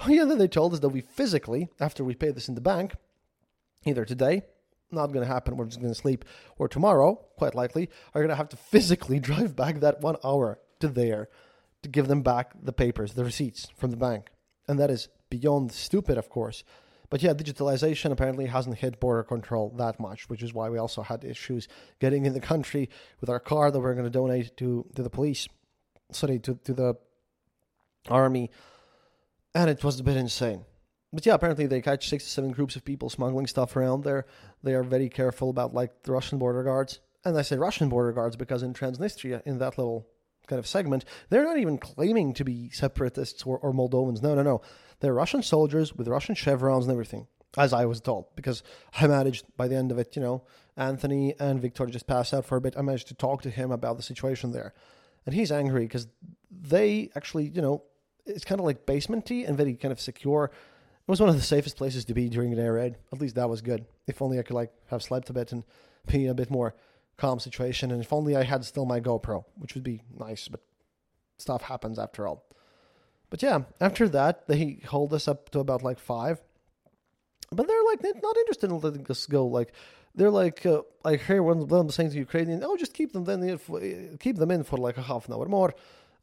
Oh 0.00 0.08
yeah, 0.08 0.24
then 0.24 0.38
they 0.38 0.48
told 0.48 0.74
us 0.74 0.80
that 0.80 0.88
we 0.90 1.00
physically, 1.00 1.68
after 1.80 2.04
we 2.04 2.14
pay 2.14 2.30
this 2.30 2.48
in 2.48 2.54
the 2.54 2.60
bank, 2.60 2.94
either 3.84 4.04
today, 4.04 4.42
not 4.90 5.12
going 5.12 5.26
to 5.26 5.32
happen, 5.32 5.56
we're 5.56 5.66
just 5.66 5.80
going 5.80 5.92
to 5.92 5.98
sleep, 5.98 6.24
or 6.56 6.68
tomorrow, 6.68 7.14
quite 7.36 7.54
likely, 7.54 7.88
are 8.14 8.20
going 8.20 8.30
to 8.30 8.36
have 8.36 8.48
to 8.50 8.56
physically 8.56 9.20
drive 9.30 9.54
back 9.54 9.80
that 9.80 10.00
one 10.00 10.16
hour 10.24 10.58
to 10.80 10.88
there 10.88 11.28
to 11.82 11.88
give 11.88 12.08
them 12.08 12.22
back 12.22 12.52
the 12.60 12.72
papers, 12.72 13.14
the 13.14 13.24
receipts 13.24 13.68
from 13.76 13.90
the 13.90 13.96
bank. 13.96 14.30
And 14.66 14.78
that 14.78 14.90
is 14.90 15.08
beyond 15.30 15.72
stupid, 15.72 16.18
of 16.18 16.28
course. 16.28 16.64
But 17.10 17.22
yeah, 17.22 17.32
digitalization 17.32 18.10
apparently 18.10 18.46
hasn't 18.46 18.78
hit 18.78 19.00
border 19.00 19.22
control 19.22 19.72
that 19.78 19.98
much, 19.98 20.28
which 20.28 20.42
is 20.42 20.52
why 20.52 20.68
we 20.68 20.78
also 20.78 21.02
had 21.02 21.24
issues 21.24 21.66
getting 22.00 22.26
in 22.26 22.34
the 22.34 22.40
country 22.40 22.90
with 23.20 23.30
our 23.30 23.40
car 23.40 23.70
that 23.70 23.80
we 23.80 23.86
are 23.86 23.94
going 23.94 24.04
to 24.04 24.10
donate 24.10 24.56
to, 24.58 24.84
to 24.94 25.02
the 25.02 25.08
police, 25.08 25.48
sorry, 26.12 26.38
to, 26.40 26.58
to 26.64 26.74
the 26.74 26.94
army. 28.10 28.50
And 29.54 29.70
it 29.70 29.82
was 29.82 29.98
a 29.98 30.04
bit 30.04 30.16
insane. 30.16 30.64
But 31.12 31.24
yeah, 31.24 31.34
apparently 31.34 31.66
they 31.66 31.80
catch 31.80 32.08
six 32.08 32.24
to 32.24 32.30
seven 32.30 32.52
groups 32.52 32.76
of 32.76 32.84
people 32.84 33.08
smuggling 33.08 33.46
stuff 33.46 33.76
around 33.76 34.04
there. 34.04 34.26
They 34.62 34.74
are 34.74 34.82
very 34.82 35.08
careful 35.08 35.50
about 35.50 35.74
like 35.74 36.02
the 36.02 36.12
Russian 36.12 36.38
border 36.38 36.62
guards. 36.62 37.00
And 37.24 37.36
I 37.36 37.42
say 37.42 37.56
Russian 37.56 37.88
border 37.88 38.12
guards 38.12 38.36
because 38.36 38.62
in 38.62 38.74
Transnistria, 38.74 39.42
in 39.44 39.58
that 39.58 39.78
little 39.78 40.06
kind 40.46 40.58
of 40.58 40.66
segment, 40.66 41.04
they're 41.28 41.44
not 41.44 41.58
even 41.58 41.78
claiming 41.78 42.34
to 42.34 42.44
be 42.44 42.70
separatists 42.70 43.42
or, 43.44 43.58
or 43.58 43.72
Moldovans. 43.72 44.22
No, 44.22 44.34
no, 44.34 44.42
no. 44.42 44.60
They're 45.00 45.14
Russian 45.14 45.42
soldiers 45.42 45.94
with 45.94 46.08
Russian 46.08 46.34
chevrons 46.34 46.84
and 46.84 46.92
everything, 46.92 47.26
as 47.56 47.72
I 47.72 47.86
was 47.86 48.00
told, 48.00 48.26
because 48.34 48.62
I 49.00 49.06
managed 49.06 49.44
by 49.56 49.68
the 49.68 49.76
end 49.76 49.92
of 49.92 49.98
it, 49.98 50.16
you 50.16 50.22
know, 50.22 50.44
Anthony 50.76 51.34
and 51.40 51.60
Victor 51.60 51.86
just 51.86 52.06
passed 52.06 52.34
out 52.34 52.44
for 52.44 52.56
a 52.56 52.60
bit. 52.60 52.76
I 52.76 52.82
managed 52.82 53.08
to 53.08 53.14
talk 53.14 53.42
to 53.42 53.50
him 53.50 53.70
about 53.70 53.96
the 53.96 54.02
situation 54.02 54.52
there. 54.52 54.74
And 55.26 55.34
he's 55.34 55.52
angry 55.52 55.84
because 55.84 56.06
they 56.50 57.10
actually, 57.14 57.48
you 57.48 57.62
know, 57.62 57.82
it's 58.26 58.44
kind 58.44 58.60
of 58.60 58.64
like 58.64 58.86
basementy 58.86 59.46
and 59.46 59.56
very 59.56 59.74
kind 59.74 59.92
of 59.92 60.00
secure. 60.00 60.50
It 61.08 61.10
was 61.10 61.20
one 61.20 61.30
of 61.30 61.36
the 61.36 61.42
safest 61.42 61.78
places 61.78 62.04
to 62.04 62.12
be 62.12 62.28
during 62.28 62.52
an 62.52 62.58
air 62.58 62.74
raid. 62.74 62.96
At 63.14 63.18
least 63.18 63.36
that 63.36 63.48
was 63.48 63.62
good. 63.62 63.86
If 64.06 64.20
only 64.20 64.38
I 64.38 64.42
could 64.42 64.56
like 64.56 64.72
have 64.88 65.02
slept 65.02 65.30
a 65.30 65.32
bit 65.32 65.52
and 65.52 65.64
be 66.06 66.26
in 66.26 66.30
a 66.30 66.34
bit 66.34 66.50
more 66.50 66.74
calm 67.16 67.40
situation. 67.40 67.90
And 67.90 68.02
if 68.02 68.12
only 68.12 68.36
I 68.36 68.42
had 68.42 68.62
still 68.62 68.84
my 68.84 69.00
GoPro, 69.00 69.46
which 69.56 69.74
would 69.74 69.82
be 69.82 70.02
nice, 70.14 70.48
but 70.48 70.60
stuff 71.38 71.62
happens 71.62 71.98
after 71.98 72.28
all. 72.28 72.44
But 73.30 73.42
yeah, 73.42 73.60
after 73.80 74.06
that, 74.10 74.48
they 74.48 74.80
hold 74.86 75.14
us 75.14 75.28
up 75.28 75.48
to 75.50 75.60
about 75.60 75.82
like 75.82 75.98
five. 75.98 76.42
But 77.50 77.66
they're 77.66 77.84
like 77.84 78.02
they're 78.02 78.12
not 78.22 78.36
interested 78.36 78.70
in 78.70 78.78
letting 78.78 79.06
us 79.10 79.24
go. 79.24 79.46
Like 79.46 79.72
they're 80.14 80.30
like, 80.30 80.66
uh, 80.66 80.82
I 81.06 81.16
hear 81.16 81.42
one 81.42 81.60
of 81.60 81.70
them 81.70 81.88
saying 81.88 82.10
to 82.10 82.18
Ukrainian, 82.18 82.62
"Oh, 82.62 82.76
just 82.76 82.92
keep 82.92 83.14
them 83.14 83.24
then, 83.24 83.56
for, 83.56 83.80
keep 84.20 84.36
them 84.36 84.50
in 84.50 84.62
for 84.62 84.76
like 84.76 84.98
a 84.98 85.02
half 85.02 85.26
an 85.26 85.32
hour 85.32 85.46
more." 85.46 85.74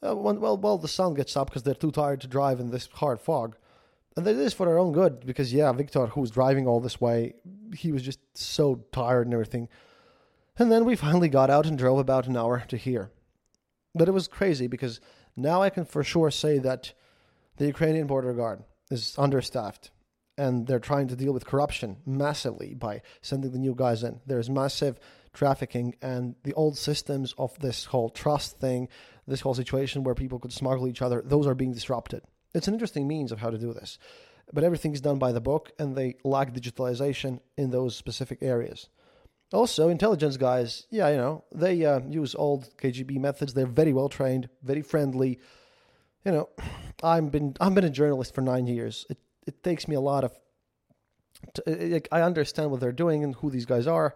Uh, 0.05 0.15
when, 0.15 0.39
well, 0.39 0.57
well, 0.57 0.77
the 0.77 0.87
sun 0.87 1.15
gets 1.15 1.35
up 1.35 1.49
because 1.49 1.63
they're 1.63 1.73
too 1.73 1.91
tired 1.91 2.21
to 2.21 2.27
drive 2.27 2.59
in 2.59 2.69
this 2.69 2.87
hard 2.93 3.19
fog, 3.19 3.55
and 4.15 4.25
they 4.25 4.31
did 4.31 4.39
this 4.39 4.53
for 4.53 4.65
their 4.65 4.79
own 4.79 4.93
good 4.93 5.25
because 5.25 5.53
yeah, 5.53 5.71
Victor, 5.73 6.07
who 6.07 6.21
was 6.21 6.31
driving 6.31 6.67
all 6.67 6.79
this 6.79 7.01
way, 7.01 7.33
he 7.75 7.91
was 7.91 8.01
just 8.01 8.19
so 8.33 8.85
tired 8.91 9.27
and 9.27 9.33
everything. 9.33 9.67
And 10.57 10.71
then 10.71 10.85
we 10.85 10.95
finally 10.95 11.27
got 11.27 11.49
out 11.49 11.65
and 11.65 11.77
drove 11.77 11.99
about 11.99 12.27
an 12.27 12.37
hour 12.37 12.63
to 12.69 12.77
here. 12.77 13.11
But 13.93 14.07
it 14.07 14.13
was 14.13 14.27
crazy 14.27 14.67
because 14.67 15.01
now 15.35 15.61
I 15.61 15.69
can 15.69 15.85
for 15.85 16.03
sure 16.03 16.31
say 16.31 16.59
that 16.59 16.93
the 17.57 17.65
Ukrainian 17.65 18.07
border 18.07 18.33
guard 18.33 18.63
is 18.89 19.15
understaffed 19.17 19.91
and 20.37 20.67
they're 20.67 20.79
trying 20.79 21.07
to 21.07 21.15
deal 21.15 21.33
with 21.33 21.45
corruption 21.45 21.97
massively 22.05 22.73
by 22.73 23.01
sending 23.21 23.51
the 23.51 23.59
new 23.59 23.75
guys 23.75 24.03
in. 24.03 24.21
There's 24.25 24.49
massive 24.49 24.97
trafficking 25.33 25.95
and 26.01 26.35
the 26.43 26.53
old 26.53 26.77
systems 26.77 27.33
of 27.37 27.57
this 27.59 27.85
whole 27.85 28.09
trust 28.09 28.59
thing, 28.59 28.87
this 29.27 29.41
whole 29.41 29.53
situation 29.53 30.03
where 30.03 30.15
people 30.15 30.39
could 30.39 30.53
smuggle 30.53 30.87
each 30.87 31.01
other, 31.01 31.21
those 31.25 31.47
are 31.47 31.55
being 31.55 31.73
disrupted. 31.73 32.23
It's 32.55 32.67
an 32.67 32.73
interesting 32.73 33.07
means 33.07 33.31
of 33.31 33.39
how 33.39 33.49
to 33.49 33.57
do 33.57 33.73
this. 33.73 33.99
But 34.53 34.63
everything 34.63 34.93
is 34.93 35.01
done 35.01 35.19
by 35.19 35.31
the 35.31 35.41
book 35.41 35.71
and 35.77 35.95
they 35.95 36.15
lack 36.23 36.53
digitalization 36.53 37.39
in 37.57 37.71
those 37.71 37.95
specific 37.95 38.39
areas. 38.41 38.89
Also, 39.53 39.89
intelligence 39.89 40.37
guys, 40.37 40.87
yeah, 40.89 41.09
you 41.09 41.17
know, 41.17 41.43
they 41.53 41.85
uh, 41.85 41.99
use 42.09 42.33
old 42.35 42.69
KGB 42.77 43.19
methods. 43.19 43.53
They're 43.53 43.67
very 43.67 43.93
well 43.93 44.09
trained, 44.09 44.49
very 44.63 44.81
friendly. 44.81 45.39
You 46.23 46.31
know, 46.31 46.49
I've 47.03 47.31
been 47.31 47.55
I've 47.61 47.75
been 47.75 47.83
a 47.83 47.89
journalist 47.89 48.33
for 48.33 48.41
nine 48.41 48.65
years. 48.65 49.05
It 49.09 49.17
it 49.45 49.63
takes 49.63 49.87
me 49.87 49.95
a 49.95 50.01
lot 50.01 50.23
of. 50.23 50.31
I 52.11 52.21
understand 52.21 52.71
what 52.71 52.79
they're 52.79 52.91
doing 52.91 53.23
and 53.23 53.35
who 53.35 53.51
these 53.51 53.65
guys 53.65 53.85
are. 53.85 54.15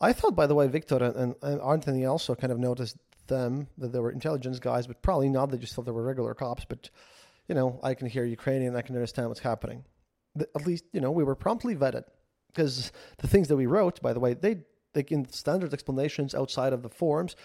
I 0.00 0.12
thought, 0.12 0.34
by 0.34 0.46
the 0.46 0.54
way, 0.54 0.68
Victor 0.68 0.96
and, 0.96 1.34
and 1.42 1.60
Anthony 1.60 2.06
also 2.06 2.34
kind 2.34 2.52
of 2.52 2.58
noticed 2.58 2.96
them 3.26 3.68
that 3.76 3.92
they 3.92 3.98
were 3.98 4.10
intelligence 4.10 4.58
guys, 4.58 4.86
but 4.86 5.02
probably 5.02 5.28
not. 5.28 5.50
They 5.50 5.58
just 5.58 5.74
thought 5.74 5.84
they 5.84 5.92
were 5.92 6.02
regular 6.02 6.34
cops. 6.34 6.64
But 6.64 6.88
you 7.48 7.54
know, 7.54 7.80
I 7.82 7.94
can 7.94 8.08
hear 8.08 8.24
Ukrainian. 8.24 8.76
I 8.76 8.82
can 8.82 8.94
understand 8.94 9.28
what's 9.28 9.40
happening. 9.40 9.84
At 10.38 10.66
least 10.66 10.84
you 10.92 11.00
know 11.00 11.10
we 11.10 11.24
were 11.24 11.34
promptly 11.34 11.74
vetted 11.74 12.04
because 12.48 12.92
the 13.18 13.28
things 13.28 13.48
that 13.48 13.56
we 13.56 13.66
wrote, 13.66 14.00
by 14.02 14.12
the 14.12 14.20
way, 14.20 14.34
they 14.34 14.62
they 14.92 15.04
in 15.08 15.28
standard 15.30 15.72
explanations 15.72 16.34
outside 16.34 16.72
of 16.72 16.82
the 16.82 16.88
forms. 16.88 17.36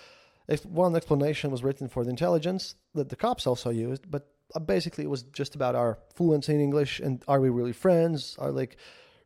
If 0.47 0.65
one 0.65 0.95
explanation 0.95 1.51
was 1.51 1.63
written 1.63 1.87
for 1.87 2.03
the 2.03 2.09
intelligence 2.09 2.75
that 2.95 3.09
the 3.09 3.15
cops 3.15 3.45
also 3.45 3.69
used, 3.69 4.09
but 4.09 4.27
uh, 4.55 4.59
basically 4.59 5.03
it 5.03 5.09
was 5.09 5.23
just 5.23 5.55
about 5.55 5.75
our 5.75 5.99
fluency 6.15 6.53
in 6.53 6.61
English 6.61 6.99
and 6.99 7.23
are 7.27 7.39
we 7.39 7.49
really 7.49 7.73
friends? 7.73 8.35
Are 8.39 8.51
like 8.51 8.77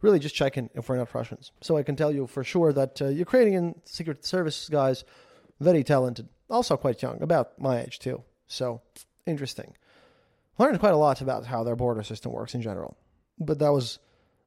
really 0.01 0.19
just 0.19 0.35
checking 0.35 0.69
if 0.75 0.89
we're 0.89 0.97
not 0.97 1.13
Russians. 1.13 1.51
So 1.61 1.77
I 1.77 1.83
can 1.83 1.95
tell 1.95 2.11
you 2.11 2.27
for 2.27 2.43
sure 2.43 2.73
that 2.73 3.01
uh, 3.01 3.07
Ukrainian 3.07 3.81
Secret 3.85 4.25
Service 4.25 4.69
guys, 4.69 5.03
very 5.59 5.83
talented, 5.83 6.27
also 6.49 6.77
quite 6.77 7.01
young, 7.01 7.21
about 7.21 7.59
my 7.59 7.81
age 7.81 7.99
too. 7.99 8.23
So 8.47 8.81
interesting. 9.25 9.73
Learned 10.57 10.79
quite 10.79 10.93
a 10.93 10.97
lot 10.97 11.21
about 11.21 11.45
how 11.45 11.63
their 11.63 11.75
border 11.75 12.03
system 12.03 12.31
works 12.31 12.55
in 12.55 12.61
general. 12.61 12.97
But 13.37 13.59
that 13.59 13.73
was 13.73 13.99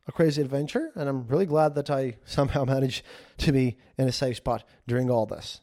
a 0.07 0.13
crazy 0.13 0.41
adventure, 0.41 0.91
and 0.95 1.09
I'm 1.09 1.27
really 1.27 1.47
glad 1.47 1.75
that 1.75 1.91
I 1.91 2.17
somehow 2.25 2.65
managed 2.65 3.05
to 3.39 3.53
be 3.53 3.77
in 3.97 4.09
a 4.09 4.13
safe 4.13 4.39
spot 4.39 4.65
during 4.87 5.11
all 5.11 5.27
this. 5.27 5.61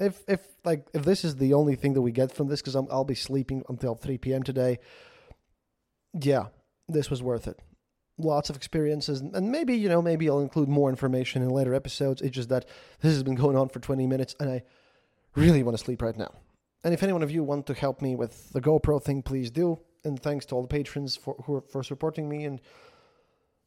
If 0.00 0.22
if 0.28 0.46
like 0.64 0.86
if 0.94 1.04
this 1.04 1.24
is 1.24 1.36
the 1.36 1.54
only 1.54 1.74
thing 1.74 1.94
that 1.94 2.02
we 2.02 2.12
get 2.12 2.32
from 2.32 2.46
this, 2.46 2.60
because 2.60 2.76
I'll 2.76 3.04
be 3.04 3.16
sleeping 3.16 3.64
until 3.68 3.96
3 3.96 4.18
p.m. 4.18 4.44
today, 4.44 4.78
yeah, 6.14 6.46
this 6.88 7.10
was 7.10 7.20
worth 7.20 7.48
it. 7.48 7.60
Lots 8.16 8.48
of 8.48 8.56
experiences, 8.56 9.20
and 9.20 9.50
maybe 9.50 9.74
you 9.74 9.88
know 9.88 10.00
maybe 10.00 10.28
I'll 10.28 10.40
include 10.40 10.68
more 10.68 10.88
information 10.88 11.42
in 11.42 11.48
later 11.48 11.74
episodes. 11.74 12.22
It's 12.22 12.36
just 12.36 12.48
that 12.50 12.66
this 13.00 13.12
has 13.12 13.24
been 13.24 13.34
going 13.34 13.56
on 13.56 13.68
for 13.68 13.80
20 13.80 14.06
minutes, 14.06 14.36
and 14.38 14.48
I 14.48 14.62
really 15.34 15.64
want 15.64 15.76
to 15.76 15.84
sleep 15.84 16.02
right 16.02 16.16
now. 16.16 16.32
And 16.84 16.94
if 16.94 17.02
any 17.02 17.12
one 17.12 17.24
of 17.24 17.30
you 17.32 17.42
want 17.42 17.66
to 17.66 17.74
help 17.74 18.00
me 18.00 18.14
with 18.14 18.52
the 18.52 18.60
GoPro 18.60 19.02
thing, 19.02 19.22
please 19.22 19.50
do. 19.50 19.80
And 20.04 20.20
thanks 20.20 20.46
to 20.46 20.54
all 20.54 20.62
the 20.62 20.68
patrons 20.68 21.16
for 21.16 21.34
who 21.44 21.56
are, 21.56 21.60
for 21.60 21.82
supporting 21.82 22.28
me 22.28 22.44
and 22.44 22.60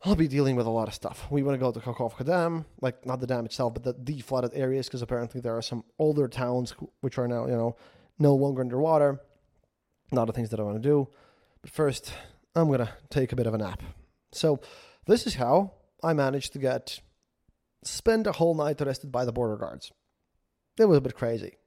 I'll 0.04 0.16
be 0.16 0.28
dealing 0.28 0.56
with 0.56 0.66
a 0.66 0.72
lot 0.72 0.88
of 0.88 0.96
stuff. 0.96 1.28
We 1.30 1.44
want 1.44 1.60
to 1.60 1.60
go 1.60 1.72
to 1.72 1.80
Kakhovka 1.80 2.26
Dam, 2.26 2.66
like 2.82 3.06
not 3.06 3.20
the 3.20 3.28
dam 3.28 3.46
itself, 3.46 3.76
but 3.76 3.84
the, 3.84 3.94
the 3.94 4.22
flooded 4.22 4.52
areas, 4.56 4.88
because 4.88 5.04
apparently 5.04 5.42
there 5.42 5.56
are 5.56 5.62
some 5.62 5.84
older 6.00 6.28
towns 6.28 6.74
which 7.02 7.20
are 7.20 7.28
now, 7.28 7.46
you 7.46 7.56
know, 7.56 7.76
no 8.18 8.34
longer 8.34 8.62
underwater. 8.62 9.22
A 10.12 10.16
lot 10.16 10.28
of 10.28 10.34
things 10.34 10.50
that 10.50 10.60
I 10.60 10.64
want 10.64 10.82
to 10.82 10.90
do. 10.90 11.08
But 11.62 11.70
first, 11.70 12.14
I'm 12.56 12.68
going 12.68 12.80
to 12.80 12.90
take 13.12 13.32
a 13.32 13.36
bit 13.36 13.46
of 13.46 13.54
a 13.54 13.60
nap. 13.60 13.84
So, 14.32 14.60
this 15.06 15.28
is 15.28 15.36
how 15.36 15.74
I 16.04 16.14
managed 16.14 16.54
to 16.54 16.60
get 16.60 17.00
spend 17.84 18.28
a 18.28 18.32
whole 18.32 18.56
night 18.56 18.82
arrested 18.82 19.12
by 19.12 19.26
the 19.26 19.32
border 19.32 19.56
guards. 19.56 19.92
It 20.80 20.86
was 20.86 20.98
a 20.98 21.02
bit 21.02 21.16
crazy. 21.16 21.58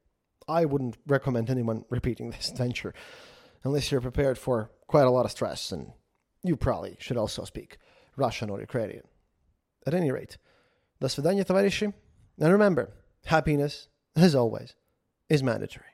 I 0.48 0.64
wouldn't 0.64 0.96
recommend 1.07 1.50
anyone 1.50 1.85
repeating 1.88 2.31
this 2.31 2.48
adventure 2.50 2.94
unless 3.63 3.91
you're 3.91 4.02
prepared 4.02 4.38
for 4.38 4.72
quite 4.88 5.08
a 5.08 5.12
lot 5.12 5.26
of 5.26 5.32
stress, 5.32 5.72
and 5.72 5.91
you 6.43 6.56
probably 6.56 6.95
should 7.00 7.17
also 7.17 7.43
speak 7.43 7.78
Russian 8.15 8.50
or 8.50 8.60
Ukrainian. 8.60 9.04
At 9.86 9.93
any 9.93 10.12
rate, 10.12 10.38
до 11.00 11.08
свидания, 11.10 11.45
товарищи. 11.45 11.93
And 12.39 12.52
remember, 12.52 12.93
happiness, 13.26 13.89
as 14.15 14.36
always, 14.36 14.76
is 15.30 15.43
mandatory. 15.43 15.86